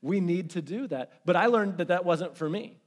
We 0.00 0.20
need 0.20 0.50
to 0.50 0.62
do 0.62 0.86
that. 0.88 1.12
But 1.26 1.36
I 1.36 1.46
learned 1.46 1.78
that 1.78 1.88
that 1.88 2.04
wasn't 2.04 2.36
for 2.36 2.48
me. 2.48 2.78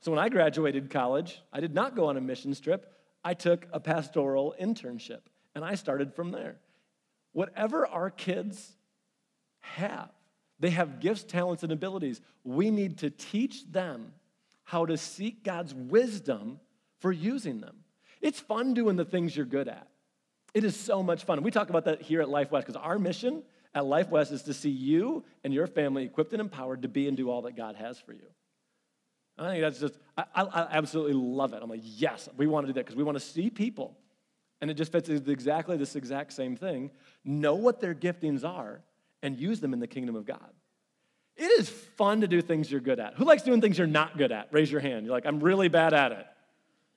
So 0.00 0.12
when 0.12 0.20
I 0.20 0.28
graduated 0.28 0.90
college, 0.90 1.40
I 1.52 1.60
did 1.60 1.74
not 1.74 1.96
go 1.96 2.06
on 2.06 2.16
a 2.16 2.20
missions 2.20 2.60
trip. 2.60 2.92
I 3.24 3.34
took 3.34 3.66
a 3.72 3.80
pastoral 3.80 4.54
internship, 4.60 5.20
and 5.54 5.64
I 5.64 5.74
started 5.74 6.14
from 6.14 6.30
there. 6.30 6.56
Whatever 7.32 7.86
our 7.86 8.10
kids 8.10 8.76
have, 9.60 10.10
they 10.60 10.70
have 10.70 11.00
gifts, 11.00 11.24
talents, 11.24 11.62
and 11.62 11.72
abilities. 11.72 12.20
We 12.44 12.70
need 12.70 12.98
to 12.98 13.10
teach 13.10 13.70
them 13.70 14.12
how 14.64 14.86
to 14.86 14.96
seek 14.96 15.44
God's 15.44 15.74
wisdom 15.74 16.60
for 17.00 17.12
using 17.12 17.60
them. 17.60 17.76
It's 18.20 18.40
fun 18.40 18.74
doing 18.74 18.96
the 18.96 19.04
things 19.04 19.36
you're 19.36 19.46
good 19.46 19.68
at. 19.68 19.88
It 20.54 20.64
is 20.64 20.74
so 20.76 21.02
much 21.02 21.24
fun. 21.24 21.42
We 21.42 21.50
talk 21.50 21.70
about 21.70 21.84
that 21.84 22.02
here 22.02 22.20
at 22.20 22.28
Life 22.28 22.50
West 22.50 22.66
because 22.66 22.80
our 22.80 22.98
mission 22.98 23.42
at 23.74 23.84
Life 23.84 24.10
West 24.10 24.32
is 24.32 24.42
to 24.44 24.54
see 24.54 24.70
you 24.70 25.24
and 25.44 25.52
your 25.52 25.66
family 25.66 26.04
equipped 26.04 26.32
and 26.32 26.40
empowered 26.40 26.82
to 26.82 26.88
be 26.88 27.06
and 27.06 27.16
do 27.16 27.30
all 27.30 27.42
that 27.42 27.56
God 27.56 27.76
has 27.76 27.98
for 27.98 28.12
you. 28.12 28.26
I 29.38 29.50
think 29.50 29.62
that's 29.62 29.78
just, 29.78 29.94
I, 30.16 30.24
I, 30.34 30.66
absolutely 30.72 31.14
love 31.14 31.52
it. 31.52 31.62
I'm 31.62 31.70
like, 31.70 31.80
yes, 31.82 32.28
we 32.36 32.46
want 32.46 32.66
to 32.66 32.72
do 32.72 32.74
that 32.74 32.84
because 32.84 32.96
we 32.96 33.04
want 33.04 33.16
to 33.16 33.24
see 33.24 33.50
people. 33.50 33.96
And 34.60 34.70
it 34.70 34.74
just 34.74 34.90
fits 34.90 35.08
exactly 35.08 35.76
this 35.76 35.94
exact 35.94 36.32
same 36.32 36.56
thing. 36.56 36.90
Know 37.24 37.54
what 37.54 37.80
their 37.80 37.94
giftings 37.94 38.44
are 38.44 38.82
and 39.22 39.38
use 39.38 39.60
them 39.60 39.72
in 39.72 39.80
the 39.80 39.86
kingdom 39.86 40.16
of 40.16 40.26
God. 40.26 40.50
It 41.36 41.60
is 41.60 41.68
fun 41.68 42.22
to 42.22 42.26
do 42.26 42.42
things 42.42 42.70
you're 42.70 42.80
good 42.80 42.98
at. 42.98 43.14
Who 43.14 43.24
likes 43.24 43.42
doing 43.42 43.60
things 43.60 43.78
you're 43.78 43.86
not 43.86 44.18
good 44.18 44.32
at? 44.32 44.48
Raise 44.50 44.72
your 44.72 44.80
hand. 44.80 45.06
You're 45.06 45.14
like, 45.14 45.26
I'm 45.26 45.38
really 45.38 45.68
bad 45.68 45.94
at 45.94 46.10
it. 46.10 46.26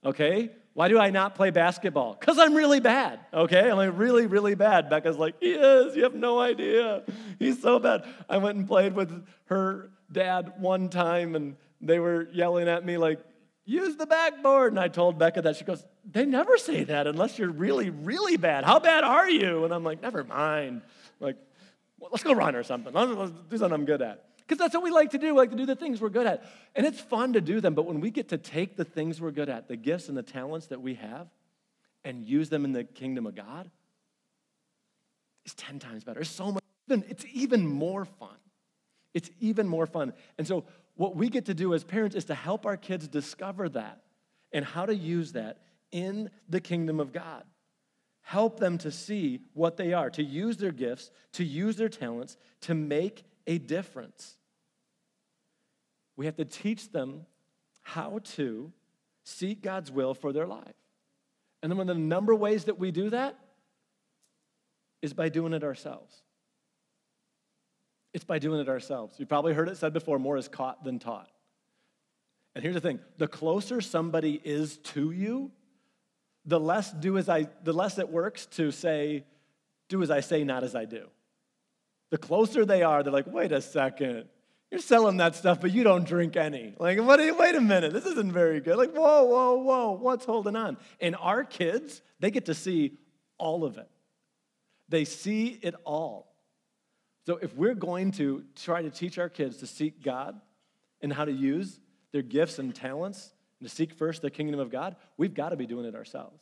Okay? 0.03 0.49
Why 0.73 0.87
do 0.87 0.97
I 0.97 1.11
not 1.11 1.35
play 1.35 1.51
basketball? 1.51 2.17
Because 2.19 2.39
I'm 2.39 2.55
really 2.55 2.79
bad. 2.79 3.19
Okay? 3.31 3.69
I'm 3.69 3.77
like 3.77 3.91
really, 3.93 4.25
really 4.25 4.55
bad. 4.55 4.89
Becca's 4.89 5.17
like, 5.17 5.35
he 5.39 5.51
is. 5.51 5.95
You 5.95 6.03
have 6.03 6.15
no 6.15 6.39
idea. 6.39 7.03
He's 7.37 7.61
so 7.61 7.77
bad. 7.77 8.05
I 8.27 8.37
went 8.37 8.57
and 8.57 8.67
played 8.67 8.95
with 8.95 9.25
her 9.45 9.91
dad 10.11 10.53
one 10.57 10.89
time, 10.89 11.35
and 11.35 11.55
they 11.81 11.99
were 11.99 12.27
yelling 12.31 12.67
at 12.67 12.85
me 12.85 12.97
like, 12.97 13.19
use 13.65 13.95
the 13.95 14.05
backboard. 14.05 14.73
And 14.73 14.79
I 14.79 14.87
told 14.87 15.17
Becca 15.17 15.41
that. 15.43 15.55
She 15.55 15.63
goes, 15.63 15.85
they 16.09 16.25
never 16.25 16.57
say 16.57 16.83
that 16.85 17.07
unless 17.07 17.37
you're 17.37 17.51
really, 17.51 17.89
really 17.89 18.37
bad. 18.37 18.63
How 18.63 18.79
bad 18.79 19.03
are 19.03 19.29
you? 19.29 19.65
And 19.65 19.73
I'm 19.73 19.83
like, 19.83 20.01
never 20.01 20.23
mind. 20.23 20.81
Like, 21.19 21.37
well, 21.99 22.09
let's 22.11 22.23
go 22.23 22.33
run 22.33 22.55
or 22.55 22.63
something. 22.63 22.93
Let's 22.93 23.31
do 23.49 23.57
something 23.57 23.73
I'm 23.73 23.85
good 23.85 24.01
at. 24.01 24.25
Because 24.39 24.57
that's 24.57 24.73
what 24.73 24.83
we 24.83 24.91
like 24.91 25.11
to 25.11 25.17
do. 25.17 25.33
We 25.33 25.39
like 25.39 25.51
to 25.51 25.55
do 25.55 25.65
the 25.65 25.75
things 25.75 26.01
we're 26.01 26.09
good 26.09 26.27
at. 26.27 26.43
And 26.75 26.85
it's 26.85 26.99
fun 26.99 27.33
to 27.33 27.41
do 27.41 27.61
them, 27.61 27.73
but 27.73 27.85
when 27.85 28.01
we 28.01 28.11
get 28.11 28.29
to 28.29 28.37
take 28.37 28.75
the 28.75 28.83
things 28.83 29.21
we're 29.21 29.31
good 29.31 29.49
at, 29.49 29.67
the 29.67 29.77
gifts 29.77 30.09
and 30.09 30.17
the 30.17 30.23
talents 30.23 30.67
that 30.67 30.81
we 30.81 30.95
have, 30.95 31.27
and 32.03 32.25
use 32.25 32.49
them 32.49 32.65
in 32.65 32.71
the 32.71 32.83
kingdom 32.83 33.27
of 33.27 33.35
God, 33.35 33.69
it's 35.45 35.53
10 35.55 35.79
times 35.79 36.03
better. 36.03 36.19
It's 36.19 36.29
so 36.29 36.51
much, 36.51 36.63
it's 36.89 37.23
even 37.31 37.65
more 37.65 38.05
fun. 38.05 38.35
It's 39.13 39.29
even 39.39 39.67
more 39.67 39.85
fun. 39.85 40.13
And 40.37 40.47
so, 40.47 40.65
what 41.01 41.15
we 41.15 41.29
get 41.29 41.45
to 41.45 41.55
do 41.55 41.73
as 41.73 41.83
parents 41.83 42.15
is 42.15 42.25
to 42.25 42.35
help 42.35 42.63
our 42.63 42.77
kids 42.77 43.07
discover 43.07 43.67
that 43.67 44.03
and 44.53 44.63
how 44.63 44.85
to 44.85 44.93
use 44.93 45.31
that 45.31 45.57
in 45.91 46.29
the 46.47 46.61
kingdom 46.61 46.99
of 46.99 47.11
God. 47.11 47.43
Help 48.21 48.59
them 48.59 48.77
to 48.77 48.91
see 48.91 49.39
what 49.53 49.77
they 49.77 49.93
are, 49.93 50.11
to 50.11 50.21
use 50.21 50.57
their 50.57 50.71
gifts, 50.71 51.09
to 51.33 51.43
use 51.43 51.75
their 51.75 51.89
talents, 51.89 52.37
to 52.61 52.75
make 52.75 53.23
a 53.47 53.57
difference. 53.57 54.37
We 56.17 56.27
have 56.27 56.35
to 56.35 56.45
teach 56.45 56.91
them 56.91 57.25
how 57.81 58.19
to 58.35 58.71
seek 59.23 59.63
God's 59.63 59.91
will 59.91 60.13
for 60.13 60.31
their 60.31 60.45
life. 60.45 60.75
And 61.63 61.71
then 61.71 61.79
one 61.79 61.89
of 61.89 61.95
the 61.95 61.99
number 62.03 62.35
ways 62.35 62.65
that 62.65 62.77
we 62.77 62.91
do 62.91 63.09
that 63.09 63.39
is 65.01 65.15
by 65.15 65.29
doing 65.29 65.53
it 65.53 65.63
ourselves. 65.63 66.20
It's 68.13 68.23
by 68.23 68.39
doing 68.39 68.59
it 68.59 68.69
ourselves. 68.69 69.15
You've 69.17 69.29
probably 69.29 69.53
heard 69.53 69.69
it 69.69 69.77
said 69.77 69.93
before 69.93 70.19
more 70.19 70.37
is 70.37 70.47
caught 70.47 70.83
than 70.83 70.99
taught. 70.99 71.29
And 72.53 72.63
here's 72.63 72.75
the 72.75 72.81
thing 72.81 72.99
the 73.17 73.27
closer 73.27 73.81
somebody 73.81 74.41
is 74.43 74.77
to 74.77 75.11
you, 75.11 75.51
the 76.45 76.59
less 76.59 76.91
do 76.91 77.17
as 77.17 77.29
I 77.29 77.47
the 77.63 77.73
less 77.73 77.97
it 77.97 78.09
works 78.09 78.45
to 78.47 78.71
say, 78.71 79.23
do 79.89 80.01
as 80.01 80.11
I 80.11 80.19
say, 80.19 80.43
not 80.43 80.63
as 80.63 80.75
I 80.75 80.85
do. 80.85 81.07
The 82.09 82.17
closer 82.17 82.65
they 82.65 82.83
are, 82.83 83.03
they're 83.03 83.13
like, 83.13 83.27
wait 83.27 83.53
a 83.53 83.61
second. 83.61 84.25
You're 84.69 84.79
selling 84.79 85.17
that 85.17 85.35
stuff, 85.35 85.59
but 85.59 85.71
you 85.71 85.83
don't 85.83 86.05
drink 86.05 86.37
any. 86.37 86.73
Like, 86.79 86.97
what, 87.01 87.19
you, 87.19 87.35
wait 87.35 87.55
a 87.55 87.61
minute, 87.61 87.91
this 87.91 88.05
isn't 88.05 88.31
very 88.31 88.61
good. 88.61 88.77
Like, 88.77 88.93
whoa, 88.93 89.25
whoa, 89.25 89.55
whoa, 89.55 89.91
what's 89.91 90.23
holding 90.23 90.55
on? 90.55 90.77
And 91.01 91.15
our 91.17 91.43
kids, 91.43 92.01
they 92.21 92.31
get 92.31 92.45
to 92.45 92.53
see 92.53 92.97
all 93.37 93.65
of 93.65 93.77
it. 93.77 93.89
They 94.87 95.03
see 95.03 95.59
it 95.61 95.75
all. 95.83 96.30
So 97.25 97.37
if 97.41 97.55
we're 97.55 97.75
going 97.75 98.11
to 98.13 98.43
try 98.55 98.81
to 98.81 98.89
teach 98.89 99.17
our 99.17 99.29
kids 99.29 99.57
to 99.57 99.67
seek 99.67 100.03
God 100.03 100.39
and 101.01 101.13
how 101.13 101.25
to 101.25 101.31
use 101.31 101.79
their 102.11 102.23
gifts 102.23 102.59
and 102.59 102.73
talents 102.73 103.31
and 103.59 103.69
to 103.69 103.73
seek 103.73 103.93
first 103.93 104.21
the 104.21 104.31
kingdom 104.31 104.59
of 104.59 104.71
God, 104.71 104.95
we've 105.17 105.33
got 105.33 105.49
to 105.49 105.55
be 105.55 105.65
doing 105.65 105.85
it 105.85 105.95
ourselves. 105.95 106.39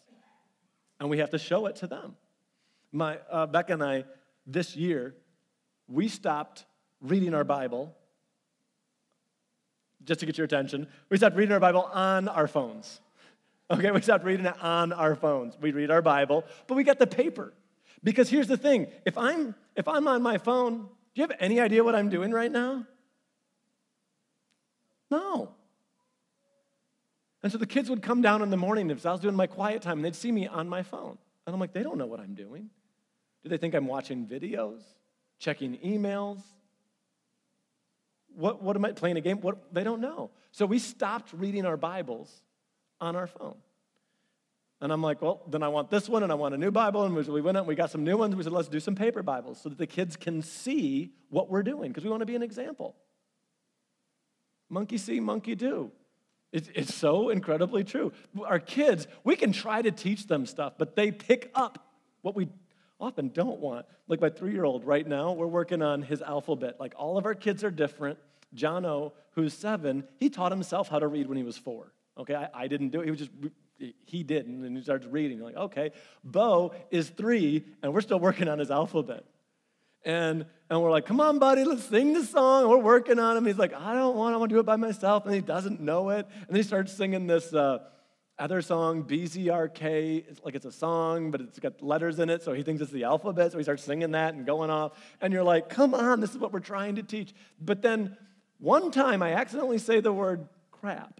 And 0.99 1.09
we 1.09 1.19
have 1.19 1.29
to 1.31 1.37
show 1.37 1.65
it 1.65 1.77
to 1.77 1.87
them. 1.87 2.15
My, 2.91 3.19
uh, 3.29 3.45
Becca 3.45 3.73
and 3.73 3.83
I, 3.83 4.05
this 4.47 4.75
year, 4.75 5.15
we 5.87 6.07
stopped 6.07 6.65
reading 7.01 7.33
our 7.33 7.43
Bible 7.43 7.95
just 10.03 10.21
to 10.21 10.25
get 10.25 10.37
your 10.37 10.45
attention, 10.45 10.87
we 11.09 11.17
stopped 11.17 11.35
reading 11.35 11.51
our 11.51 11.59
Bible 11.59 11.83
on 11.93 12.27
our 12.27 12.47
phones. 12.47 13.01
Okay, 13.71 13.91
we 13.91 14.01
stopped 14.01 14.25
reading 14.25 14.47
it 14.47 14.63
on 14.63 14.91
our 14.91 15.13
phones. 15.13 15.55
We 15.61 15.69
read 15.69 15.91
our 15.91 16.01
Bible, 16.01 16.43
but 16.65 16.73
we 16.73 16.83
got 16.83 16.97
the 16.97 17.05
paper. 17.05 17.53
Because 18.03 18.29
here's 18.29 18.47
the 18.47 18.57
thing 18.57 18.87
if 19.05 19.17
I'm, 19.17 19.55
if 19.75 19.87
I'm 19.87 20.07
on 20.07 20.21
my 20.21 20.37
phone, 20.37 20.77
do 20.79 20.85
you 21.15 21.23
have 21.23 21.35
any 21.39 21.59
idea 21.59 21.83
what 21.83 21.95
I'm 21.95 22.09
doing 22.09 22.31
right 22.31 22.51
now? 22.51 22.85
No. 25.11 25.51
And 27.41 27.51
so 27.51 27.57
the 27.57 27.65
kids 27.65 27.89
would 27.89 28.01
come 28.01 28.21
down 28.21 28.41
in 28.41 28.49
the 28.49 28.57
morning 28.57 28.89
if 28.89 29.05
I 29.05 29.11
was 29.11 29.21
doing 29.21 29.35
my 29.35 29.47
quiet 29.47 29.81
time 29.81 29.99
and 29.99 30.05
they'd 30.05 30.15
see 30.15 30.31
me 30.31 30.47
on 30.47 30.67
my 30.67 30.83
phone. 30.83 31.17
And 31.45 31.53
I'm 31.53 31.59
like, 31.59 31.73
they 31.73 31.83
don't 31.83 31.97
know 31.97 32.05
what 32.05 32.19
I'm 32.19 32.35
doing. 32.35 32.69
Do 33.43 33.49
they 33.49 33.57
think 33.57 33.73
I'm 33.73 33.87
watching 33.87 34.27
videos, 34.27 34.81
checking 35.39 35.77
emails, 35.77 36.41
what, 38.35 38.61
what 38.61 38.75
am 38.75 38.85
I 38.85 38.91
playing 38.91 39.17
a 39.17 39.21
game? 39.21 39.41
What, 39.41 39.73
they 39.73 39.83
don't 39.83 40.01
know. 40.01 40.31
So 40.51 40.65
we 40.65 40.79
stopped 40.79 41.33
reading 41.33 41.65
our 41.65 41.77
Bibles 41.77 42.31
on 43.01 43.15
our 43.15 43.27
phone. 43.27 43.55
And 44.81 44.93
I'm 44.93 45.01
like, 45.01 45.21
well, 45.21 45.41
then 45.49 45.61
I 45.61 45.67
want 45.67 45.89
this 45.89 46.07
one 46.07 46.23
and 46.23 46.31
I 46.31 46.35
want 46.35 46.55
a 46.55 46.57
new 46.57 46.71
Bible. 46.71 47.03
And 47.03 47.13
we 47.13 47.41
went 47.41 47.57
out 47.57 47.61
and 47.61 47.67
we 47.67 47.75
got 47.75 47.91
some 47.91 48.03
new 48.03 48.17
ones. 48.17 48.35
We 48.35 48.43
said, 48.43 48.53
let's 48.53 48.69
do 48.69 48.79
some 48.79 48.95
paper 48.95 49.21
Bibles 49.21 49.59
so 49.61 49.69
that 49.69 49.77
the 49.77 49.87
kids 49.87 50.15
can 50.15 50.41
see 50.41 51.11
what 51.29 51.49
we're 51.49 51.63
doing 51.63 51.89
because 51.89 52.05
we 52.05 52.09
want 52.09 52.21
to 52.21 52.25
be 52.25 52.35
an 52.35 52.43
example. 52.43 52.95
Monkey 54.69 54.97
see, 54.97 55.19
monkey 55.19 55.55
do. 55.55 55.91
It's, 56.51 56.69
it's 56.73 56.95
so 56.95 57.29
incredibly 57.29 57.83
true. 57.83 58.13
Our 58.45 58.59
kids, 58.59 59.07
we 59.23 59.35
can 59.35 59.51
try 59.51 59.81
to 59.81 59.91
teach 59.91 60.27
them 60.27 60.45
stuff, 60.45 60.73
but 60.77 60.95
they 60.95 61.11
pick 61.11 61.51
up 61.53 61.93
what 62.21 62.35
we 62.35 62.47
often 62.99 63.29
don't 63.29 63.59
want. 63.59 63.85
Like 64.07 64.21
my 64.21 64.29
three 64.29 64.53
year 64.53 64.65
old 64.65 64.85
right 64.85 65.07
now, 65.07 65.33
we're 65.33 65.47
working 65.47 65.81
on 65.81 66.01
his 66.01 66.21
alphabet. 66.21 66.79
Like 66.79 66.93
all 66.97 67.17
of 67.17 67.25
our 67.25 67.35
kids 67.35 67.63
are 67.63 67.71
different. 67.71 68.17
Jono, 68.55 69.11
who's 69.31 69.53
seven, 69.53 70.05
he 70.17 70.29
taught 70.29 70.51
himself 70.51 70.87
how 70.87 70.99
to 70.99 71.07
read 71.07 71.27
when 71.27 71.37
he 71.37 71.43
was 71.43 71.57
four. 71.57 71.93
Okay, 72.17 72.33
I, 72.33 72.49
I 72.53 72.67
didn't 72.67 72.89
do 72.89 73.01
it. 73.01 73.05
He 73.05 73.11
was 73.11 73.19
just, 73.19 73.31
he 74.05 74.23
didn't, 74.23 74.65
and 74.65 74.75
he 74.75 74.83
starts 74.83 75.05
reading. 75.05 75.39
Like, 75.39 75.55
okay. 75.55 75.91
Bo 76.23 76.73
is 76.91 77.09
three, 77.09 77.65
and 77.81 77.93
we're 77.93 78.01
still 78.01 78.19
working 78.19 78.47
on 78.47 78.59
his 78.59 78.71
alphabet. 78.71 79.23
And, 80.05 80.45
and 80.69 80.81
we're 80.81 80.91
like, 80.91 81.05
come 81.05 81.19
on, 81.19 81.39
buddy, 81.39 81.63
let's 81.63 81.83
sing 81.83 82.13
the 82.13 82.23
song. 82.23 82.69
We're 82.69 82.77
working 82.77 83.19
on 83.19 83.35
him. 83.35 83.45
He's 83.45 83.57
like, 83.57 83.73
I 83.73 83.93
don't 83.93 84.15
want, 84.15 84.33
I 84.33 84.37
want 84.37 84.49
to 84.49 84.55
do 84.55 84.59
it 84.59 84.65
by 84.65 84.77
myself. 84.77 85.25
And 85.25 85.35
he 85.35 85.41
doesn't 85.41 85.81
know 85.81 86.09
it. 86.09 86.25
And 86.47 86.55
he 86.55 86.63
starts 86.63 86.93
singing 86.93 87.27
this 87.27 87.53
uh, 87.53 87.79
other 88.37 88.61
song, 88.61 89.03
BZRK. 89.03 90.25
It's 90.29 90.39
like 90.43 90.55
it's 90.55 90.65
a 90.65 90.71
song, 90.71 91.31
but 91.31 91.41
it's 91.41 91.59
got 91.59 91.81
letters 91.81 92.19
in 92.19 92.29
it. 92.29 92.43
So 92.43 92.53
he 92.53 92.63
thinks 92.63 92.81
it's 92.81 92.91
the 92.91 93.03
alphabet. 93.03 93.51
So 93.51 93.57
he 93.57 93.63
starts 93.63 93.83
singing 93.83 94.11
that 94.11 94.33
and 94.33 94.45
going 94.45 94.69
off. 94.69 94.93
And 95.19 95.33
you're 95.33 95.43
like, 95.43 95.67
come 95.67 95.93
on, 95.93 96.21
this 96.21 96.31
is 96.31 96.37
what 96.37 96.53
we're 96.53 96.59
trying 96.61 96.95
to 96.95 97.03
teach. 97.03 97.33
But 97.59 97.81
then 97.81 98.15
one 98.59 98.91
time 98.91 99.21
I 99.21 99.33
accidentally 99.33 99.79
say 99.79 99.99
the 99.99 100.13
word 100.13 100.47
crap. 100.71 101.19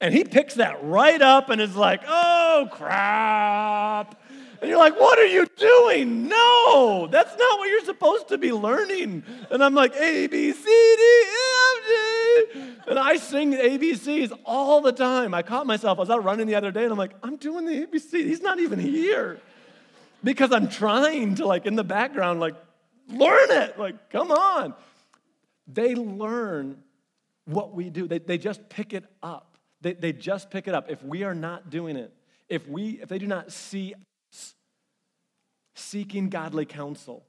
And 0.00 0.14
he 0.14 0.24
picks 0.24 0.54
that 0.54 0.82
right 0.82 1.20
up 1.20 1.50
and 1.50 1.60
is 1.60 1.76
like, 1.76 2.02
oh, 2.06 2.68
crap. 2.72 4.20
And 4.60 4.68
you're 4.68 4.78
like, 4.78 4.98
what 4.98 5.18
are 5.18 5.26
you 5.26 5.46
doing? 5.56 6.28
No, 6.28 7.08
that's 7.10 7.36
not 7.36 7.58
what 7.58 7.68
you're 7.68 7.84
supposed 7.84 8.28
to 8.28 8.38
be 8.38 8.52
learning. 8.52 9.22
And 9.50 9.64
I'm 9.64 9.74
like, 9.74 9.94
A, 9.96 10.26
B, 10.26 10.52
C, 10.52 10.62
D, 10.62 11.22
F, 11.26 12.54
G. 12.54 12.60
And 12.88 12.98
I 12.98 13.16
sing 13.16 13.52
ABCs 13.52 14.38
all 14.44 14.80
the 14.82 14.92
time. 14.92 15.32
I 15.34 15.42
caught 15.42 15.66
myself, 15.66 15.98
I 15.98 16.00
was 16.00 16.10
out 16.10 16.24
running 16.24 16.46
the 16.46 16.54
other 16.54 16.70
day, 16.70 16.82
and 16.82 16.92
I'm 16.92 16.98
like, 16.98 17.14
I'm 17.22 17.36
doing 17.36 17.64
the 17.64 17.86
ABC. 17.86 18.12
He's 18.12 18.42
not 18.42 18.58
even 18.58 18.78
here. 18.78 19.40
Because 20.22 20.52
I'm 20.52 20.68
trying 20.68 21.36
to, 21.36 21.46
like, 21.46 21.64
in 21.64 21.76
the 21.76 21.84
background, 21.84 22.40
like, 22.40 22.54
learn 23.08 23.50
it. 23.50 23.78
Like, 23.78 24.10
come 24.10 24.30
on. 24.30 24.74
They 25.66 25.94
learn 25.94 26.82
what 27.46 27.74
we 27.74 27.90
do, 27.90 28.06
they, 28.06 28.18
they 28.18 28.38
just 28.38 28.68
pick 28.68 28.92
it 28.92 29.04
up. 29.22 29.49
They, 29.80 29.94
they 29.94 30.12
just 30.12 30.50
pick 30.50 30.68
it 30.68 30.74
up. 30.74 30.90
If 30.90 31.02
we 31.02 31.22
are 31.24 31.34
not 31.34 31.70
doing 31.70 31.96
it, 31.96 32.12
if 32.48 32.66
we 32.68 33.00
if 33.00 33.08
they 33.08 33.18
do 33.18 33.26
not 33.26 33.52
see 33.52 33.94
us 34.32 34.54
seeking 35.74 36.28
godly 36.28 36.66
counsel, 36.66 37.24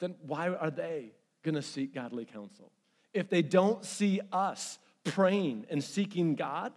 then 0.00 0.14
why 0.26 0.48
are 0.48 0.70
they 0.70 1.12
going 1.42 1.54
to 1.54 1.62
seek 1.62 1.94
godly 1.94 2.24
counsel? 2.24 2.72
If 3.12 3.28
they 3.28 3.42
don't 3.42 3.84
see 3.84 4.20
us 4.32 4.78
praying 5.04 5.66
and 5.70 5.82
seeking 5.82 6.34
God, 6.34 6.72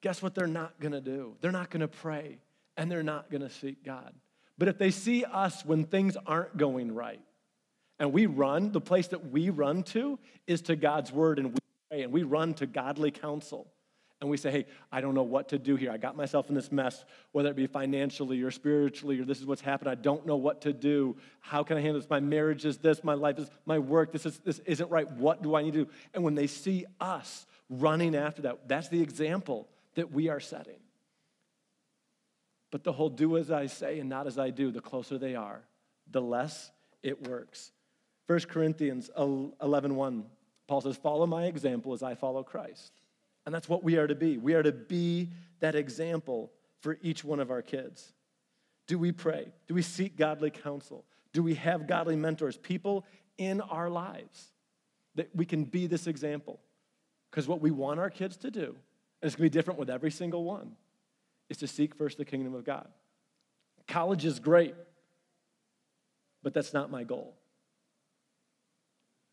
guess 0.00 0.22
what 0.22 0.34
they're 0.34 0.46
not 0.46 0.80
going 0.80 0.92
to 0.92 1.00
do? 1.00 1.36
They're 1.40 1.52
not 1.52 1.70
going 1.70 1.80
to 1.80 1.88
pray 1.88 2.38
and 2.76 2.90
they're 2.90 3.02
not 3.02 3.30
going 3.30 3.42
to 3.42 3.50
seek 3.50 3.84
God. 3.84 4.12
But 4.58 4.68
if 4.68 4.78
they 4.78 4.90
see 4.90 5.24
us 5.24 5.64
when 5.64 5.84
things 5.84 6.16
aren't 6.26 6.56
going 6.56 6.94
right, 6.94 7.20
and 7.98 8.12
we 8.12 8.26
run, 8.26 8.72
the 8.72 8.80
place 8.80 9.08
that 9.08 9.30
we 9.30 9.50
run 9.50 9.82
to 9.84 10.18
is 10.46 10.62
to 10.62 10.76
God's 10.76 11.12
word 11.12 11.38
and 11.38 11.52
we 11.52 11.58
pray 11.92 12.02
and 12.02 12.12
we 12.12 12.22
run 12.22 12.54
to 12.54 12.66
godly 12.66 13.10
counsel. 13.10 13.70
And 14.20 14.30
we 14.30 14.36
say, 14.36 14.52
hey, 14.52 14.66
I 14.92 15.00
don't 15.00 15.14
know 15.14 15.24
what 15.24 15.48
to 15.48 15.58
do 15.58 15.74
here. 15.74 15.90
I 15.90 15.96
got 15.96 16.16
myself 16.16 16.48
in 16.48 16.54
this 16.54 16.70
mess, 16.70 17.04
whether 17.32 17.50
it 17.50 17.56
be 17.56 17.66
financially 17.66 18.40
or 18.42 18.52
spiritually, 18.52 19.18
or 19.18 19.24
this 19.24 19.40
is 19.40 19.46
what's 19.46 19.60
happened. 19.60 19.90
I 19.90 19.96
don't 19.96 20.24
know 20.24 20.36
what 20.36 20.60
to 20.60 20.72
do. 20.72 21.16
How 21.40 21.64
can 21.64 21.76
I 21.76 21.80
handle 21.80 22.00
this? 22.00 22.08
My 22.08 22.20
marriage 22.20 22.64
is 22.64 22.78
this, 22.78 23.02
my 23.02 23.14
life 23.14 23.40
is 23.40 23.50
my 23.66 23.80
work, 23.80 24.12
this, 24.12 24.24
is, 24.24 24.38
this 24.38 24.60
isn't 24.60 24.88
right. 24.92 25.10
What 25.10 25.42
do 25.42 25.56
I 25.56 25.62
need 25.62 25.72
to 25.72 25.86
do? 25.86 25.90
And 26.14 26.22
when 26.22 26.36
they 26.36 26.46
see 26.46 26.86
us 27.00 27.46
running 27.68 28.14
after 28.14 28.42
that, 28.42 28.68
that's 28.68 28.88
the 28.88 29.02
example 29.02 29.68
that 29.96 30.12
we 30.12 30.28
are 30.28 30.40
setting. 30.40 30.78
But 32.70 32.84
the 32.84 32.92
whole 32.92 33.10
do 33.10 33.36
as 33.36 33.50
I 33.50 33.66
say 33.66 33.98
and 33.98 34.08
not 34.08 34.28
as 34.28 34.38
I 34.38 34.50
do, 34.50 34.70
the 34.70 34.80
closer 34.80 35.18
they 35.18 35.34
are, 35.34 35.62
the 36.08 36.22
less 36.22 36.70
it 37.02 37.26
works. 37.26 37.72
1 38.28 38.38
Corinthians 38.42 39.10
11 39.16 39.96
1, 39.96 40.24
Paul 40.72 40.80
says, 40.80 40.96
Follow 40.96 41.26
my 41.26 41.44
example 41.44 41.92
as 41.92 42.02
I 42.02 42.14
follow 42.14 42.42
Christ. 42.42 42.92
And 43.44 43.54
that's 43.54 43.68
what 43.68 43.84
we 43.84 43.98
are 43.98 44.06
to 44.06 44.14
be. 44.14 44.38
We 44.38 44.54
are 44.54 44.62
to 44.62 44.72
be 44.72 45.28
that 45.60 45.74
example 45.74 46.50
for 46.80 46.96
each 47.02 47.22
one 47.22 47.40
of 47.40 47.50
our 47.50 47.60
kids. 47.60 48.14
Do 48.86 48.98
we 48.98 49.12
pray? 49.12 49.52
Do 49.68 49.74
we 49.74 49.82
seek 49.82 50.16
godly 50.16 50.48
counsel? 50.48 51.04
Do 51.34 51.42
we 51.42 51.56
have 51.56 51.86
godly 51.86 52.16
mentors, 52.16 52.56
people 52.56 53.04
in 53.36 53.60
our 53.60 53.90
lives 53.90 54.46
that 55.14 55.28
we 55.36 55.44
can 55.44 55.64
be 55.64 55.88
this 55.88 56.06
example? 56.06 56.58
Because 57.30 57.46
what 57.46 57.60
we 57.60 57.70
want 57.70 58.00
our 58.00 58.08
kids 58.08 58.38
to 58.38 58.50
do, 58.50 58.64
and 58.64 59.28
it's 59.28 59.36
going 59.36 59.50
to 59.50 59.50
be 59.54 59.58
different 59.58 59.78
with 59.78 59.90
every 59.90 60.10
single 60.10 60.42
one, 60.42 60.72
is 61.50 61.58
to 61.58 61.66
seek 61.66 61.94
first 61.94 62.16
the 62.16 62.24
kingdom 62.24 62.54
of 62.54 62.64
God. 62.64 62.88
College 63.88 64.24
is 64.24 64.40
great, 64.40 64.74
but 66.42 66.54
that's 66.54 66.72
not 66.72 66.90
my 66.90 67.04
goal. 67.04 67.36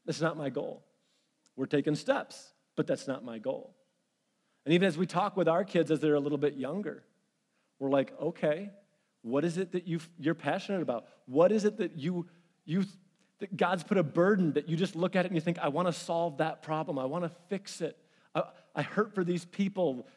That's 0.06 0.20
not 0.20 0.36
my 0.36 0.50
goal. 0.50 0.84
We're 1.60 1.66
taking 1.66 1.96
steps, 1.96 2.54
but 2.78 2.88
that's 2.88 3.06
not 3.06 3.26
my 3.26 3.38
goal. 3.38 3.76
And 4.64 4.74
even 4.74 4.88
as 4.88 4.98
we 4.98 5.06
talk 5.06 5.36
with 5.36 5.50
our 5.50 5.66
kids 5.66 5.92
as 5.92 6.00
they're 6.00 6.16
a 6.16 6.20
little 6.22 6.38
bit 6.38 6.56
younger, 6.56 7.04
we're 7.80 7.90
like, 7.90 8.14
okay, 8.18 8.70
what 9.24 9.44
is 9.44 9.58
it 9.58 9.74
that 9.74 9.86
you, 9.86 10.00
you're 10.18 10.36
passionate 10.36 10.82
about? 10.82 11.08
What 11.26 11.52
is 11.52 11.66
it 11.66 11.76
that 11.80 11.98
you, 11.98 12.28
you 12.64 12.86
that 13.40 13.58
God's 13.58 13.84
put 13.84 13.98
a 13.98 14.04
burden 14.04 14.54
that 14.54 14.70
you 14.70 14.78
just 14.78 14.96
look 14.96 15.18
at 15.18 15.26
it 15.26 15.28
and 15.28 15.36
you 15.36 15.42
think, 15.42 15.60
I 15.60 15.68
want 15.68 15.90
to 15.90 15.92
solve 15.92 16.38
that 16.38 16.62
problem. 16.62 16.98
I 16.98 17.04
want 17.04 17.26
to 17.26 17.32
fix 17.50 17.82
it. 17.82 17.98
I, 18.34 18.44
I 18.74 18.82
hurt 18.82 19.14
for 19.14 19.26
these 19.26 19.44
people. 19.44 20.08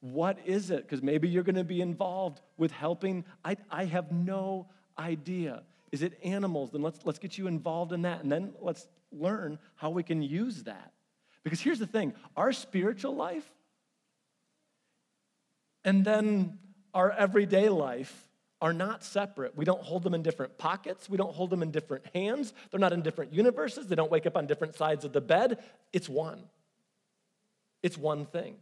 What 0.00 0.38
is 0.46 0.70
it? 0.70 0.80
Because 0.80 1.02
maybe 1.02 1.28
you're 1.28 1.42
going 1.42 1.56
to 1.56 1.64
be 1.64 1.82
involved 1.82 2.40
with 2.56 2.72
helping. 2.72 3.26
I, 3.44 3.58
I 3.70 3.84
have 3.84 4.12
no 4.12 4.68
idea. 4.98 5.62
Is 5.96 6.02
it 6.02 6.18
animals? 6.22 6.72
Then 6.72 6.82
let's, 6.82 7.00
let's 7.06 7.18
get 7.18 7.38
you 7.38 7.46
involved 7.46 7.94
in 7.94 8.02
that. 8.02 8.22
And 8.22 8.30
then 8.30 8.52
let's 8.60 8.86
learn 9.10 9.58
how 9.76 9.88
we 9.88 10.02
can 10.02 10.20
use 10.20 10.64
that. 10.64 10.92
Because 11.42 11.58
here's 11.58 11.78
the 11.78 11.86
thing 11.86 12.12
our 12.36 12.52
spiritual 12.52 13.16
life 13.16 13.50
and 15.86 16.04
then 16.04 16.58
our 16.92 17.10
everyday 17.10 17.70
life 17.70 18.28
are 18.60 18.74
not 18.74 19.02
separate. 19.02 19.56
We 19.56 19.64
don't 19.64 19.80
hold 19.80 20.02
them 20.02 20.12
in 20.12 20.22
different 20.22 20.58
pockets. 20.58 21.08
We 21.08 21.16
don't 21.16 21.34
hold 21.34 21.48
them 21.48 21.62
in 21.62 21.70
different 21.70 22.04
hands. 22.14 22.52
They're 22.70 22.78
not 22.78 22.92
in 22.92 23.00
different 23.00 23.32
universes. 23.32 23.86
They 23.86 23.94
don't 23.94 24.10
wake 24.10 24.26
up 24.26 24.36
on 24.36 24.46
different 24.46 24.74
sides 24.74 25.06
of 25.06 25.14
the 25.14 25.22
bed. 25.22 25.62
It's 25.94 26.10
one. 26.10 26.42
It's 27.82 27.96
one 27.96 28.26
thing. 28.26 28.56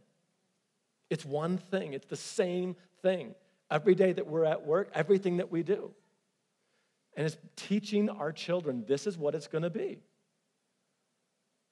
It's 1.09 1.25
one 1.25 1.57
thing. 1.57 1.91
It's 1.91 2.07
the 2.07 2.15
same 2.15 2.77
thing. 3.01 3.35
Every 3.69 3.95
day 3.95 4.13
that 4.13 4.25
we're 4.25 4.45
at 4.45 4.65
work, 4.65 4.89
everything 4.93 5.37
that 5.37 5.51
we 5.51 5.63
do. 5.63 5.91
And 7.15 7.25
it's 7.25 7.37
teaching 7.55 8.09
our 8.09 8.31
children 8.31 8.83
this 8.87 9.07
is 9.07 9.17
what 9.17 9.35
it's 9.35 9.47
going 9.47 9.63
to 9.63 9.69
be. 9.69 9.99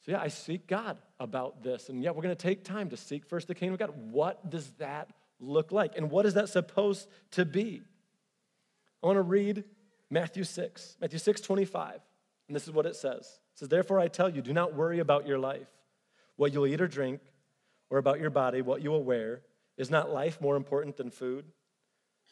So, 0.06 0.12
yeah, 0.12 0.21
I 0.21 0.27
seek 0.27 0.67
God 0.67 0.97
about 1.19 1.63
this. 1.63 1.89
And 1.89 2.03
yeah, 2.03 2.12
we're 2.12 2.23
going 2.23 2.36
to 2.36 2.41
take 2.41 2.63
time 2.63 2.89
to 2.89 2.97
seek 2.97 3.25
first 3.25 3.47
the 3.47 3.56
kingdom 3.56 3.73
of 3.73 3.79
God. 3.79 4.12
What 4.12 4.49
does 4.49 4.69
that 4.79 5.10
look 5.39 5.71
like? 5.71 5.97
And 5.97 6.12
what 6.12 6.25
is 6.25 6.34
that 6.34 6.49
supposed 6.49 7.08
to 7.32 7.45
be? 7.45 7.82
I 9.01 9.08
want 9.08 9.17
to 9.17 9.21
read 9.21 9.63
Matthew 10.10 10.43
6, 10.43 10.97
Matthew 10.99 11.19
6, 11.19 11.41
25. 11.41 11.99
And 12.47 12.56
this 12.56 12.67
is 12.67 12.73
what 12.73 12.86
it 12.86 12.95
says. 12.95 13.39
It 13.53 13.60
says, 13.60 13.69
Therefore 13.69 13.99
I 13.99 14.08
tell 14.08 14.29
you, 14.29 14.41
do 14.41 14.53
not 14.53 14.73
worry 14.73 14.99
about 14.99 15.27
your 15.27 15.39
life, 15.39 15.67
what 16.36 16.53
you'll 16.53 16.67
eat 16.67 16.82
or 16.82 16.88
drink, 16.88 17.21
or 17.89 17.97
about 17.97 18.19
your 18.19 18.29
body, 18.29 18.62
what 18.62 18.82
you 18.82 18.91
will 18.91 19.03
wear. 19.03 19.41
Is 19.77 19.89
not 19.89 20.12
life 20.12 20.39
more 20.39 20.56
important 20.56 20.97
than 20.97 21.10
food? 21.10 21.45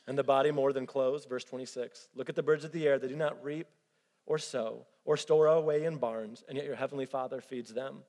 And 0.07 0.17
the 0.17 0.23
body 0.23 0.51
more 0.51 0.73
than 0.73 0.85
clothes? 0.85 1.25
Verse 1.25 1.43
26. 1.43 2.09
Look 2.15 2.29
at 2.29 2.35
the 2.35 2.43
birds 2.43 2.63
of 2.63 2.71
the 2.71 2.87
air. 2.87 2.97
They 2.97 3.07
do 3.07 3.15
not 3.15 3.43
reap 3.43 3.67
or 4.25 4.37
sow 4.37 4.85
or 5.05 5.17
store 5.17 5.47
away 5.47 5.85
in 5.85 5.97
barns, 5.97 6.43
and 6.47 6.57
yet 6.57 6.65
your 6.65 6.75
heavenly 6.75 7.05
Father 7.05 7.41
feeds 7.41 7.73
them. 7.73 7.99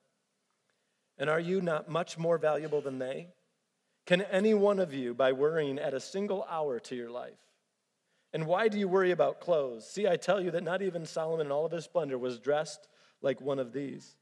And 1.18 1.28
are 1.28 1.40
you 1.40 1.60
not 1.60 1.88
much 1.88 2.18
more 2.18 2.38
valuable 2.38 2.80
than 2.80 2.98
they? 2.98 3.28
Can 4.06 4.22
any 4.22 4.54
one 4.54 4.78
of 4.78 4.92
you, 4.92 5.14
by 5.14 5.32
worrying, 5.32 5.78
add 5.78 5.94
a 5.94 6.00
single 6.00 6.46
hour 6.50 6.80
to 6.80 6.96
your 6.96 7.10
life? 7.10 7.38
And 8.32 8.46
why 8.46 8.68
do 8.68 8.78
you 8.78 8.88
worry 8.88 9.10
about 9.10 9.40
clothes? 9.40 9.86
See, 9.88 10.08
I 10.08 10.16
tell 10.16 10.40
you 10.40 10.50
that 10.52 10.64
not 10.64 10.82
even 10.82 11.04
Solomon 11.04 11.46
in 11.46 11.52
all 11.52 11.66
of 11.66 11.72
his 11.72 11.84
splendor 11.84 12.18
was 12.18 12.38
dressed 12.38 12.88
like 13.20 13.40
one 13.40 13.58
of 13.58 13.72
these. 13.72 14.16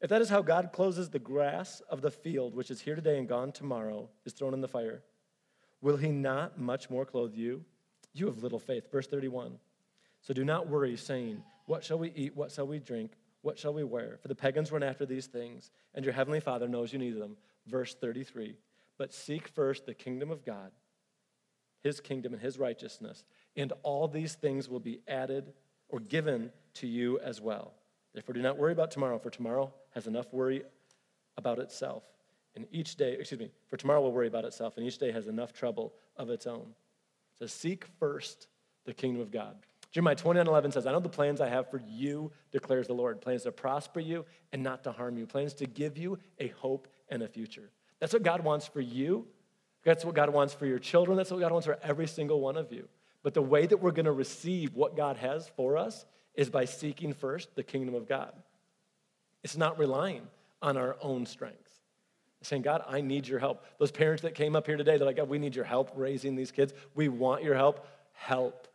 If 0.00 0.10
that 0.10 0.22
is 0.22 0.28
how 0.28 0.42
God 0.42 0.70
closes 0.72 1.10
the 1.10 1.18
grass 1.18 1.82
of 1.88 2.00
the 2.02 2.10
field, 2.10 2.54
which 2.54 2.70
is 2.70 2.80
here 2.80 2.94
today 2.94 3.18
and 3.18 3.28
gone 3.28 3.52
tomorrow, 3.52 4.08
is 4.24 4.32
thrown 4.32 4.54
in 4.54 4.60
the 4.60 4.68
fire, 4.68 5.02
will 5.86 5.96
he 5.96 6.10
not 6.10 6.58
much 6.58 6.90
more 6.90 7.04
clothe 7.04 7.32
you? 7.32 7.64
You 8.12 8.26
have 8.26 8.42
little 8.42 8.58
faith. 8.58 8.90
Verse 8.90 9.06
31. 9.06 9.56
So 10.20 10.34
do 10.34 10.44
not 10.44 10.66
worry, 10.66 10.96
saying, 10.96 11.44
What 11.66 11.84
shall 11.84 12.00
we 12.00 12.10
eat? 12.16 12.36
What 12.36 12.50
shall 12.50 12.66
we 12.66 12.80
drink? 12.80 13.12
What 13.42 13.56
shall 13.56 13.72
we 13.72 13.84
wear? 13.84 14.18
For 14.20 14.26
the 14.26 14.34
pagans 14.34 14.72
run 14.72 14.82
after 14.82 15.06
these 15.06 15.26
things, 15.26 15.70
and 15.94 16.04
your 16.04 16.12
heavenly 16.12 16.40
Father 16.40 16.66
knows 16.66 16.92
you 16.92 16.98
need 16.98 17.20
them. 17.20 17.36
Verse 17.68 17.94
33. 17.94 18.56
But 18.98 19.14
seek 19.14 19.46
first 19.46 19.86
the 19.86 19.94
kingdom 19.94 20.32
of 20.32 20.44
God, 20.44 20.72
his 21.84 22.00
kingdom 22.00 22.32
and 22.32 22.42
his 22.42 22.58
righteousness, 22.58 23.22
and 23.54 23.72
all 23.84 24.08
these 24.08 24.34
things 24.34 24.68
will 24.68 24.80
be 24.80 25.02
added 25.06 25.52
or 25.88 26.00
given 26.00 26.50
to 26.74 26.88
you 26.88 27.20
as 27.20 27.40
well. 27.40 27.74
Therefore, 28.12 28.34
do 28.34 28.42
not 28.42 28.58
worry 28.58 28.72
about 28.72 28.90
tomorrow, 28.90 29.20
for 29.20 29.30
tomorrow 29.30 29.72
has 29.94 30.08
enough 30.08 30.32
worry 30.32 30.64
about 31.36 31.60
itself. 31.60 32.02
And 32.56 32.66
each 32.72 32.96
day, 32.96 33.16
excuse 33.18 33.38
me, 33.38 33.50
for 33.68 33.76
tomorrow 33.76 34.00
will 34.00 34.12
worry 34.12 34.28
about 34.28 34.44
itself, 34.44 34.76
and 34.76 34.86
each 34.86 34.98
day 34.98 35.12
has 35.12 35.26
enough 35.26 35.52
trouble 35.52 35.92
of 36.16 36.30
its 36.30 36.46
own. 36.46 36.74
So 37.38 37.46
seek 37.46 37.84
first 37.98 38.48
the 38.86 38.94
kingdom 38.94 39.20
of 39.20 39.30
God. 39.30 39.56
Jeremiah 39.92 40.14
29 40.14 40.46
11 40.46 40.72
says, 40.72 40.86
I 40.86 40.92
know 40.92 41.00
the 41.00 41.08
plans 41.08 41.40
I 41.40 41.48
have 41.48 41.70
for 41.70 41.80
you, 41.86 42.32
declares 42.52 42.86
the 42.86 42.94
Lord. 42.94 43.20
Plans 43.20 43.44
to 43.44 43.52
prosper 43.52 44.00
you 44.00 44.24
and 44.52 44.62
not 44.62 44.84
to 44.84 44.92
harm 44.92 45.16
you. 45.16 45.26
Plans 45.26 45.54
to 45.54 45.66
give 45.66 45.96
you 45.96 46.18
a 46.38 46.48
hope 46.48 46.88
and 47.08 47.22
a 47.22 47.28
future. 47.28 47.70
That's 48.00 48.12
what 48.12 48.22
God 48.22 48.42
wants 48.42 48.66
for 48.66 48.80
you. 48.80 49.26
That's 49.84 50.04
what 50.04 50.14
God 50.14 50.30
wants 50.30 50.52
for 50.52 50.66
your 50.66 50.78
children. 50.78 51.16
That's 51.16 51.30
what 51.30 51.40
God 51.40 51.52
wants 51.52 51.66
for 51.66 51.78
every 51.82 52.06
single 52.06 52.40
one 52.40 52.56
of 52.56 52.72
you. 52.72 52.88
But 53.22 53.34
the 53.34 53.42
way 53.42 53.66
that 53.66 53.78
we're 53.78 53.92
going 53.92 54.06
to 54.06 54.12
receive 54.12 54.74
what 54.74 54.96
God 54.96 55.16
has 55.16 55.48
for 55.56 55.76
us 55.76 56.04
is 56.34 56.50
by 56.50 56.64
seeking 56.64 57.12
first 57.12 57.54
the 57.54 57.62
kingdom 57.62 57.94
of 57.94 58.08
God. 58.08 58.32
It's 59.42 59.56
not 59.56 59.78
relying 59.78 60.26
on 60.60 60.76
our 60.76 60.96
own 61.00 61.24
strength. 61.24 61.65
Saying, 62.42 62.62
God, 62.62 62.82
I 62.86 63.00
need 63.00 63.26
your 63.26 63.38
help. 63.40 63.64
Those 63.78 63.90
parents 63.90 64.22
that 64.22 64.34
came 64.34 64.54
up 64.54 64.66
here 64.66 64.76
today, 64.76 64.98
they're 64.98 65.06
like, 65.06 65.16
God, 65.16 65.28
we 65.28 65.38
need 65.38 65.56
your 65.56 65.64
help 65.64 65.90
raising 65.96 66.36
these 66.36 66.52
kids. 66.52 66.72
We 66.94 67.08
want 67.08 67.42
your 67.42 67.56
help. 67.56 67.86
Help. 68.12 68.68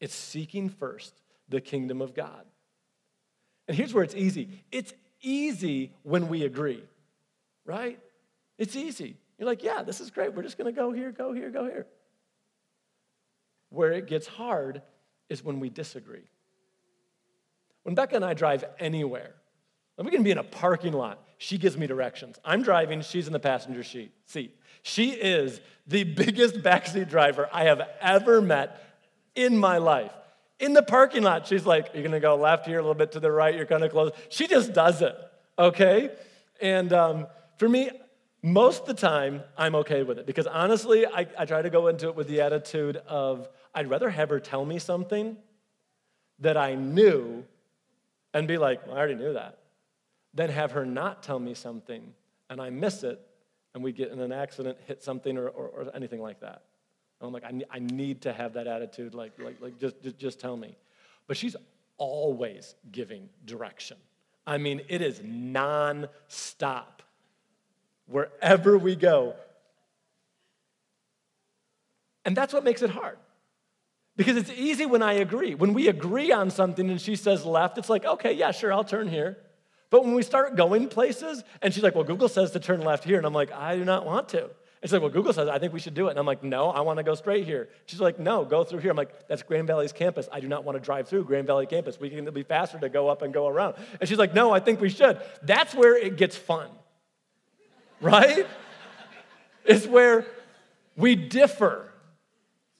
It's 0.00 0.14
seeking 0.14 0.68
first 0.68 1.14
the 1.48 1.60
kingdom 1.60 2.02
of 2.02 2.14
God. 2.14 2.44
And 3.68 3.76
here's 3.76 3.94
where 3.94 4.04
it's 4.04 4.14
easy 4.14 4.48
it's 4.70 4.92
easy 5.22 5.92
when 6.02 6.28
we 6.28 6.44
agree, 6.44 6.82
right? 7.64 7.98
It's 8.58 8.76
easy. 8.76 9.16
You're 9.38 9.48
like, 9.48 9.62
yeah, 9.62 9.82
this 9.82 10.00
is 10.00 10.10
great. 10.10 10.34
We're 10.34 10.42
just 10.42 10.58
going 10.58 10.72
to 10.72 10.78
go 10.78 10.92
here, 10.92 11.10
go 11.10 11.32
here, 11.32 11.50
go 11.50 11.64
here. 11.64 11.86
Where 13.70 13.92
it 13.92 14.06
gets 14.06 14.26
hard 14.26 14.82
is 15.28 15.42
when 15.42 15.58
we 15.58 15.70
disagree. 15.70 16.28
When 17.82 17.94
Becca 17.94 18.16
and 18.16 18.24
I 18.24 18.34
drive 18.34 18.64
anywhere, 18.78 19.34
we 19.98 20.10
can 20.10 20.22
be 20.22 20.30
in 20.30 20.38
a 20.38 20.44
parking 20.44 20.92
lot. 20.92 21.23
She 21.38 21.58
gives 21.58 21.76
me 21.76 21.86
directions. 21.86 22.38
I'm 22.44 22.62
driving, 22.62 23.02
she's 23.02 23.26
in 23.26 23.32
the 23.32 23.40
passenger 23.40 23.82
seat. 23.82 24.12
She 24.82 25.10
is 25.10 25.60
the 25.86 26.04
biggest 26.22 26.56
backseat 26.56 27.08
driver 27.08 27.48
I 27.52 27.64
have 27.64 27.82
ever 28.00 28.40
met 28.40 28.80
in 29.34 29.56
my 29.56 29.78
life. 29.78 30.12
In 30.60 30.72
the 30.72 30.82
parking 30.82 31.22
lot, 31.22 31.46
she's 31.46 31.66
like, 31.66 31.90
You're 31.94 32.04
gonna 32.04 32.20
go 32.20 32.36
left 32.36 32.66
here, 32.66 32.78
a 32.78 32.82
little 32.82 32.94
bit 32.94 33.12
to 33.12 33.20
the 33.20 33.30
right, 33.30 33.54
you're 33.54 33.64
gonna 33.64 33.88
close. 33.88 34.12
She 34.28 34.46
just 34.46 34.72
does 34.72 35.02
it, 35.02 35.16
okay? 35.58 36.10
And 36.60 36.92
um, 36.92 37.26
for 37.58 37.68
me, 37.68 37.90
most 38.42 38.82
of 38.82 38.86
the 38.86 38.94
time, 38.94 39.42
I'm 39.56 39.74
okay 39.76 40.02
with 40.02 40.18
it 40.18 40.26
because 40.26 40.46
honestly, 40.46 41.06
I, 41.06 41.26
I 41.38 41.46
try 41.46 41.62
to 41.62 41.70
go 41.70 41.88
into 41.88 42.08
it 42.08 42.14
with 42.14 42.28
the 42.28 42.42
attitude 42.42 42.98
of 43.08 43.48
I'd 43.74 43.88
rather 43.88 44.10
have 44.10 44.28
her 44.28 44.38
tell 44.38 44.64
me 44.64 44.78
something 44.78 45.36
that 46.40 46.56
I 46.56 46.74
knew 46.74 47.44
and 48.34 48.46
be 48.46 48.58
like, 48.58 48.86
well, 48.86 48.96
I 48.96 48.98
already 48.98 49.14
knew 49.14 49.32
that, 49.32 49.58
than 50.34 50.50
have 50.50 50.72
her 50.72 50.84
not 50.84 51.22
tell 51.22 51.38
me 51.38 51.54
something 51.54 52.12
and 52.50 52.60
I 52.60 52.70
miss 52.70 53.02
it 53.02 53.20
and 53.74 53.82
we 53.82 53.92
get 53.92 54.10
in 54.10 54.20
an 54.20 54.32
accident, 54.32 54.78
hit 54.86 55.02
something, 55.02 55.36
or, 55.36 55.48
or, 55.48 55.66
or 55.68 55.96
anything 55.96 56.20
like 56.20 56.40
that. 56.40 56.62
And 57.20 57.26
I'm 57.26 57.32
like, 57.32 57.44
I 57.44 57.60
I 57.70 57.78
need 57.80 58.22
to 58.22 58.32
have 58.32 58.54
that 58.54 58.66
attitude, 58.66 59.14
like, 59.14 59.32
like, 59.38 59.60
like 59.60 59.78
just, 59.78 60.00
just, 60.02 60.18
just 60.18 60.40
tell 60.40 60.56
me. 60.56 60.76
But 61.26 61.36
she's 61.36 61.56
always 61.96 62.74
giving 62.92 63.28
direction. 63.44 63.96
I 64.46 64.58
mean, 64.58 64.82
it 64.88 65.00
is 65.00 65.20
non-stop 65.24 67.02
wherever 68.06 68.76
we 68.76 68.94
go. 68.94 69.34
And 72.24 72.36
that's 72.36 72.52
what 72.52 72.64
makes 72.64 72.82
it 72.82 72.90
hard. 72.90 73.18
Because 74.16 74.36
it's 74.36 74.50
easy 74.50 74.86
when 74.86 75.02
I 75.02 75.14
agree. 75.14 75.54
When 75.54 75.74
we 75.74 75.88
agree 75.88 76.30
on 76.30 76.50
something 76.50 76.88
and 76.88 77.00
she 77.00 77.16
says 77.16 77.44
left, 77.44 77.78
it's 77.78 77.90
like, 77.90 78.04
okay, 78.04 78.32
yeah, 78.32 78.52
sure, 78.52 78.72
I'll 78.72 78.84
turn 78.84 79.08
here. 79.08 79.38
But 79.94 80.04
when 80.04 80.14
we 80.14 80.24
start 80.24 80.56
going 80.56 80.88
places 80.88 81.44
and 81.62 81.72
she's 81.72 81.84
like, 81.84 81.94
well, 81.94 82.02
Google 82.02 82.28
says 82.28 82.50
to 82.50 82.58
turn 82.58 82.80
left 82.80 83.04
here, 83.04 83.16
and 83.16 83.24
I'm 83.24 83.32
like, 83.32 83.52
I 83.52 83.76
do 83.76 83.84
not 83.84 84.04
want 84.04 84.28
to. 84.30 84.50
It's 84.82 84.92
like, 84.92 85.00
well, 85.00 85.10
Google 85.12 85.32
says, 85.32 85.46
I 85.46 85.60
think 85.60 85.72
we 85.72 85.78
should 85.78 85.94
do 85.94 86.08
it. 86.08 86.10
And 86.10 86.18
I'm 86.18 86.26
like, 86.26 86.42
no, 86.42 86.68
I 86.68 86.80
want 86.80 86.96
to 86.96 87.04
go 87.04 87.14
straight 87.14 87.44
here. 87.46 87.68
She's 87.86 88.00
like, 88.00 88.18
no, 88.18 88.44
go 88.44 88.64
through 88.64 88.80
here. 88.80 88.90
I'm 88.90 88.96
like, 88.96 89.28
that's 89.28 89.44
Grand 89.44 89.68
Valley's 89.68 89.92
campus. 89.92 90.28
I 90.32 90.40
do 90.40 90.48
not 90.48 90.64
want 90.64 90.74
to 90.74 90.84
drive 90.84 91.06
through 91.06 91.26
Grand 91.26 91.46
Valley 91.46 91.66
campus. 91.66 92.00
We 92.00 92.10
can 92.10 92.28
be 92.34 92.42
faster 92.42 92.76
to 92.80 92.88
go 92.88 93.06
up 93.06 93.22
and 93.22 93.32
go 93.32 93.46
around. 93.46 93.76
And 94.00 94.08
she's 94.08 94.18
like, 94.18 94.34
no, 94.34 94.50
I 94.50 94.58
think 94.58 94.80
we 94.80 94.88
should. 94.88 95.20
That's 95.44 95.76
where 95.76 95.96
it 95.96 96.16
gets 96.16 96.34
fun, 96.36 96.70
right? 98.00 98.48
it's 99.64 99.86
where 99.86 100.26
we 100.96 101.14
differ. 101.14 101.88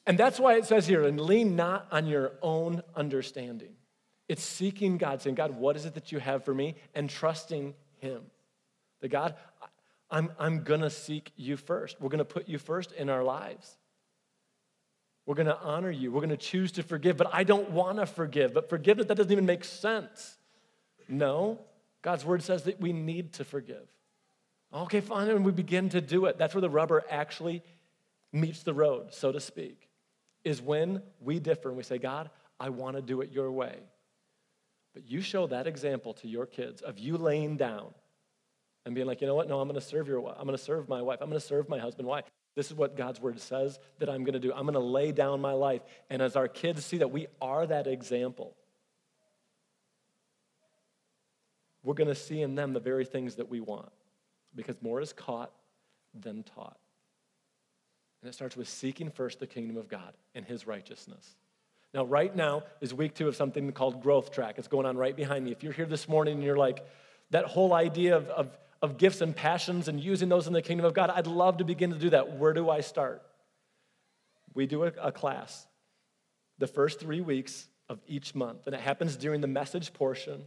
And 0.04 0.18
that's 0.18 0.40
why 0.40 0.54
it 0.54 0.64
says 0.64 0.88
here, 0.88 1.04
and 1.04 1.20
lean 1.20 1.54
not 1.54 1.86
on 1.92 2.08
your 2.08 2.32
own 2.42 2.82
understanding. 2.96 3.76
It's 4.28 4.42
seeking 4.42 4.96
God, 4.96 5.20
saying, 5.20 5.36
God, 5.36 5.52
what 5.52 5.76
is 5.76 5.84
it 5.84 5.94
that 5.94 6.12
you 6.12 6.18
have 6.18 6.44
for 6.44 6.54
me? 6.54 6.76
And 6.94 7.10
trusting 7.10 7.74
Him. 7.98 8.22
That 9.00 9.08
God, 9.08 9.34
I'm, 10.10 10.32
I'm 10.38 10.62
going 10.62 10.80
to 10.80 10.90
seek 10.90 11.32
you 11.36 11.56
first. 11.56 12.00
We're 12.00 12.08
going 12.08 12.18
to 12.18 12.24
put 12.24 12.48
you 12.48 12.58
first 12.58 12.92
in 12.92 13.10
our 13.10 13.22
lives. 13.22 13.76
We're 15.26 15.34
going 15.34 15.46
to 15.46 15.58
honor 15.58 15.90
you. 15.90 16.12
We're 16.12 16.20
going 16.20 16.30
to 16.30 16.36
choose 16.36 16.72
to 16.72 16.82
forgive, 16.82 17.16
but 17.16 17.30
I 17.32 17.44
don't 17.44 17.70
want 17.70 17.98
to 17.98 18.06
forgive. 18.06 18.52
But 18.52 18.68
forgiveness, 18.68 19.06
that 19.08 19.16
doesn't 19.16 19.32
even 19.32 19.46
make 19.46 19.64
sense. 19.64 20.36
No, 21.08 21.58
God's 22.02 22.24
word 22.24 22.42
says 22.42 22.64
that 22.64 22.80
we 22.80 22.92
need 22.92 23.34
to 23.34 23.44
forgive. 23.44 23.88
Okay, 24.72 25.00
fine, 25.00 25.28
and 25.28 25.44
we 25.44 25.52
begin 25.52 25.88
to 25.90 26.00
do 26.00 26.26
it. 26.26 26.36
That's 26.36 26.54
where 26.54 26.60
the 26.60 26.70
rubber 26.70 27.04
actually 27.08 27.62
meets 28.32 28.62
the 28.62 28.74
road, 28.74 29.14
so 29.14 29.32
to 29.32 29.40
speak, 29.40 29.88
is 30.42 30.60
when 30.60 31.00
we 31.20 31.38
differ 31.38 31.68
and 31.68 31.76
we 31.76 31.84
say, 31.84 31.98
God, 31.98 32.28
I 32.58 32.70
want 32.70 32.96
to 32.96 33.02
do 33.02 33.20
it 33.20 33.30
your 33.30 33.50
way. 33.52 33.78
But 34.94 35.10
you 35.10 35.20
show 35.20 35.46
that 35.48 35.66
example 35.66 36.14
to 36.14 36.28
your 36.28 36.46
kids 36.46 36.80
of 36.80 36.98
you 36.98 37.18
laying 37.18 37.56
down 37.56 37.92
and 38.86 38.94
being 38.94 39.06
like, 39.06 39.20
you 39.20 39.26
know 39.26 39.34
what? 39.34 39.48
No, 39.48 39.60
I'm 39.60 39.68
going 39.68 39.80
to 39.80 39.86
serve 39.86 40.06
your 40.06 40.20
wife. 40.20 40.36
I'm 40.38 40.46
going 40.46 40.56
to 40.56 40.62
serve 40.62 40.88
my 40.88 41.02
wife. 41.02 41.18
I'm 41.20 41.28
going 41.28 41.40
to 41.40 41.46
serve 41.46 41.68
my 41.68 41.78
husband. 41.78 42.06
Why? 42.06 42.22
This 42.54 42.70
is 42.70 42.76
what 42.76 42.96
God's 42.96 43.20
word 43.20 43.40
says 43.40 43.80
that 43.98 44.08
I'm 44.08 44.22
going 44.22 44.34
to 44.34 44.38
do. 44.38 44.52
I'm 44.52 44.62
going 44.62 44.74
to 44.74 44.78
lay 44.78 45.10
down 45.10 45.40
my 45.40 45.52
life. 45.52 45.82
And 46.08 46.22
as 46.22 46.36
our 46.36 46.46
kids 46.46 46.84
see 46.84 46.98
that 46.98 47.10
we 47.10 47.26
are 47.42 47.66
that 47.66 47.86
example, 47.86 48.54
we're 51.82 51.94
going 51.94 52.08
to 52.08 52.14
see 52.14 52.40
in 52.40 52.54
them 52.54 52.72
the 52.72 52.80
very 52.80 53.04
things 53.04 53.34
that 53.36 53.50
we 53.50 53.60
want 53.60 53.90
because 54.54 54.76
more 54.80 55.00
is 55.00 55.12
caught 55.12 55.50
than 56.14 56.44
taught. 56.44 56.78
And 58.22 58.30
it 58.30 58.34
starts 58.34 58.56
with 58.56 58.68
seeking 58.68 59.10
first 59.10 59.40
the 59.40 59.46
kingdom 59.46 59.76
of 59.76 59.88
God 59.88 60.14
and 60.34 60.44
his 60.44 60.66
righteousness. 60.66 61.34
Now, 61.94 62.04
right 62.04 62.34
now 62.34 62.64
is 62.80 62.92
week 62.92 63.14
two 63.14 63.28
of 63.28 63.36
something 63.36 63.70
called 63.72 64.02
Growth 64.02 64.32
Track. 64.32 64.56
It's 64.58 64.68
going 64.68 64.84
on 64.84 64.96
right 64.96 65.16
behind 65.16 65.44
me. 65.44 65.52
If 65.52 65.62
you're 65.62 65.72
here 65.72 65.86
this 65.86 66.08
morning 66.08 66.34
and 66.34 66.42
you're 66.42 66.56
like, 66.56 66.84
that 67.30 67.46
whole 67.46 67.72
idea 67.72 68.16
of, 68.16 68.28
of 68.28 68.58
of 68.84 68.98
gifts 68.98 69.22
and 69.22 69.34
passions 69.34 69.88
and 69.88 69.98
using 69.98 70.28
those 70.28 70.46
in 70.46 70.52
the 70.52 70.60
kingdom 70.60 70.84
of 70.84 70.92
God, 70.92 71.08
I'd 71.08 71.26
love 71.26 71.56
to 71.56 71.64
begin 71.64 71.90
to 71.90 71.98
do 71.98 72.10
that. 72.10 72.36
Where 72.36 72.52
do 72.52 72.68
I 72.68 72.82
start? 72.82 73.22
We 74.52 74.66
do 74.66 74.84
a, 74.84 74.92
a 75.00 75.10
class 75.10 75.66
the 76.58 76.66
first 76.66 77.00
three 77.00 77.22
weeks 77.22 77.66
of 77.88 77.98
each 78.06 78.34
month, 78.34 78.66
and 78.66 78.74
it 78.74 78.82
happens 78.82 79.16
during 79.16 79.40
the 79.40 79.46
message 79.46 79.94
portion 79.94 80.44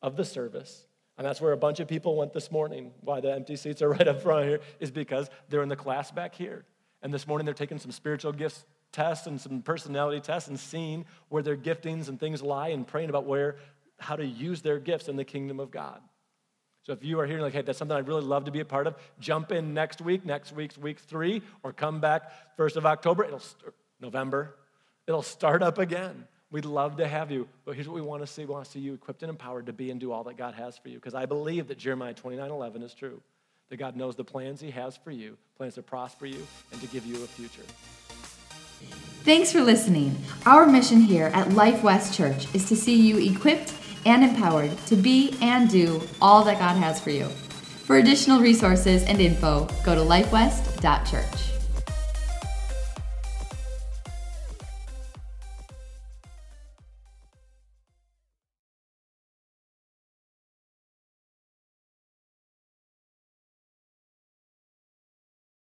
of 0.00 0.16
the 0.16 0.24
service. 0.24 0.86
And 1.18 1.26
that's 1.26 1.42
where 1.42 1.52
a 1.52 1.58
bunch 1.58 1.78
of 1.78 1.86
people 1.86 2.16
went 2.16 2.32
this 2.32 2.50
morning. 2.50 2.90
Why 3.02 3.20
the 3.20 3.32
empty 3.32 3.56
seats 3.56 3.82
are 3.82 3.88
right 3.90 4.08
up 4.08 4.22
front 4.22 4.46
here 4.46 4.60
is 4.80 4.90
because 4.90 5.28
they're 5.50 5.62
in 5.62 5.68
the 5.68 5.76
class 5.76 6.10
back 6.10 6.34
here. 6.34 6.64
And 7.02 7.12
this 7.12 7.26
morning 7.26 7.44
they're 7.44 7.52
taking 7.52 7.78
some 7.78 7.92
spiritual 7.92 8.32
gifts 8.32 8.64
tests 8.94 9.26
and 9.26 9.40
some 9.40 9.60
personality 9.60 10.20
tests 10.20 10.48
and 10.48 10.58
seeing 10.58 11.04
where 11.28 11.42
their 11.42 11.56
giftings 11.56 12.08
and 12.08 12.18
things 12.18 12.40
lie 12.40 12.68
and 12.68 12.86
praying 12.86 13.10
about 13.10 13.26
where 13.26 13.56
how 13.98 14.16
to 14.16 14.24
use 14.24 14.62
their 14.62 14.78
gifts 14.78 15.08
in 15.08 15.16
the 15.16 15.24
kingdom 15.24 15.60
of 15.60 15.70
God. 15.70 16.00
So 16.84 16.92
if 16.92 17.02
you 17.02 17.18
are 17.20 17.26
here 17.26 17.40
like, 17.40 17.54
hey, 17.54 17.62
that's 17.62 17.78
something 17.78 17.96
I'd 17.96 18.08
really 18.08 18.22
love 18.22 18.44
to 18.44 18.50
be 18.50 18.60
a 18.60 18.64
part 18.64 18.86
of, 18.86 18.94
jump 19.18 19.52
in 19.52 19.74
next 19.74 20.00
week, 20.00 20.24
next 20.24 20.52
week's 20.52 20.76
week 20.76 21.00
three, 21.00 21.42
or 21.62 21.72
come 21.72 22.00
back 22.00 22.30
1st 22.58 22.76
of 22.76 22.86
October, 22.86 23.24
it'll 23.24 23.38
start, 23.40 23.74
November, 24.00 24.54
it'll 25.08 25.22
start 25.22 25.62
up 25.62 25.78
again. 25.78 26.26
We'd 26.50 26.66
love 26.66 26.98
to 26.98 27.08
have 27.08 27.30
you, 27.30 27.48
but 27.64 27.74
here's 27.74 27.88
what 27.88 27.94
we 27.94 28.02
want 28.02 28.22
to 28.22 28.26
see. 28.26 28.44
We 28.44 28.52
want 28.52 28.66
to 28.66 28.70
see 28.70 28.80
you 28.80 28.94
equipped 28.94 29.22
and 29.22 29.30
empowered 29.30 29.66
to 29.66 29.72
be 29.72 29.90
and 29.90 29.98
do 29.98 30.12
all 30.12 30.24
that 30.24 30.36
God 30.36 30.54
has 30.54 30.76
for 30.78 30.88
you. 30.88 30.96
Because 30.96 31.14
I 31.14 31.26
believe 31.26 31.68
that 31.68 31.78
Jeremiah 31.78 32.14
29 32.14 32.48
11 32.48 32.82
is 32.82 32.94
true. 32.94 33.20
That 33.70 33.78
God 33.78 33.96
knows 33.96 34.14
the 34.14 34.24
plans 34.24 34.60
He 34.60 34.70
has 34.70 34.96
for 34.96 35.10
you, 35.10 35.36
plans 35.56 35.74
to 35.74 35.82
prosper 35.82 36.26
you 36.26 36.46
and 36.70 36.80
to 36.80 36.86
give 36.88 37.06
you 37.06 37.14
a 37.14 37.26
future. 37.26 37.64
Thanks 39.24 39.50
for 39.50 39.62
listening. 39.62 40.16
Our 40.44 40.66
mission 40.66 41.00
here 41.00 41.30
at 41.34 41.52
Life 41.52 41.82
West 41.82 42.14
Church 42.14 42.46
is 42.54 42.68
to 42.68 42.76
see 42.76 42.94
you 42.94 43.18
equipped 43.18 43.72
and 44.04 44.22
empowered 44.22 44.76
to 44.86 44.96
be 44.96 45.36
and 45.40 45.70
do 45.70 46.02
all 46.20 46.44
that 46.44 46.58
God 46.58 46.76
has 46.76 47.00
for 47.00 47.10
you. 47.10 47.28
For 47.84 47.96
additional 47.96 48.40
resources 48.40 49.02
and 49.04 49.20
info, 49.20 49.66
go 49.84 49.94
to 49.94 50.00
lifewest.church. 50.00 51.53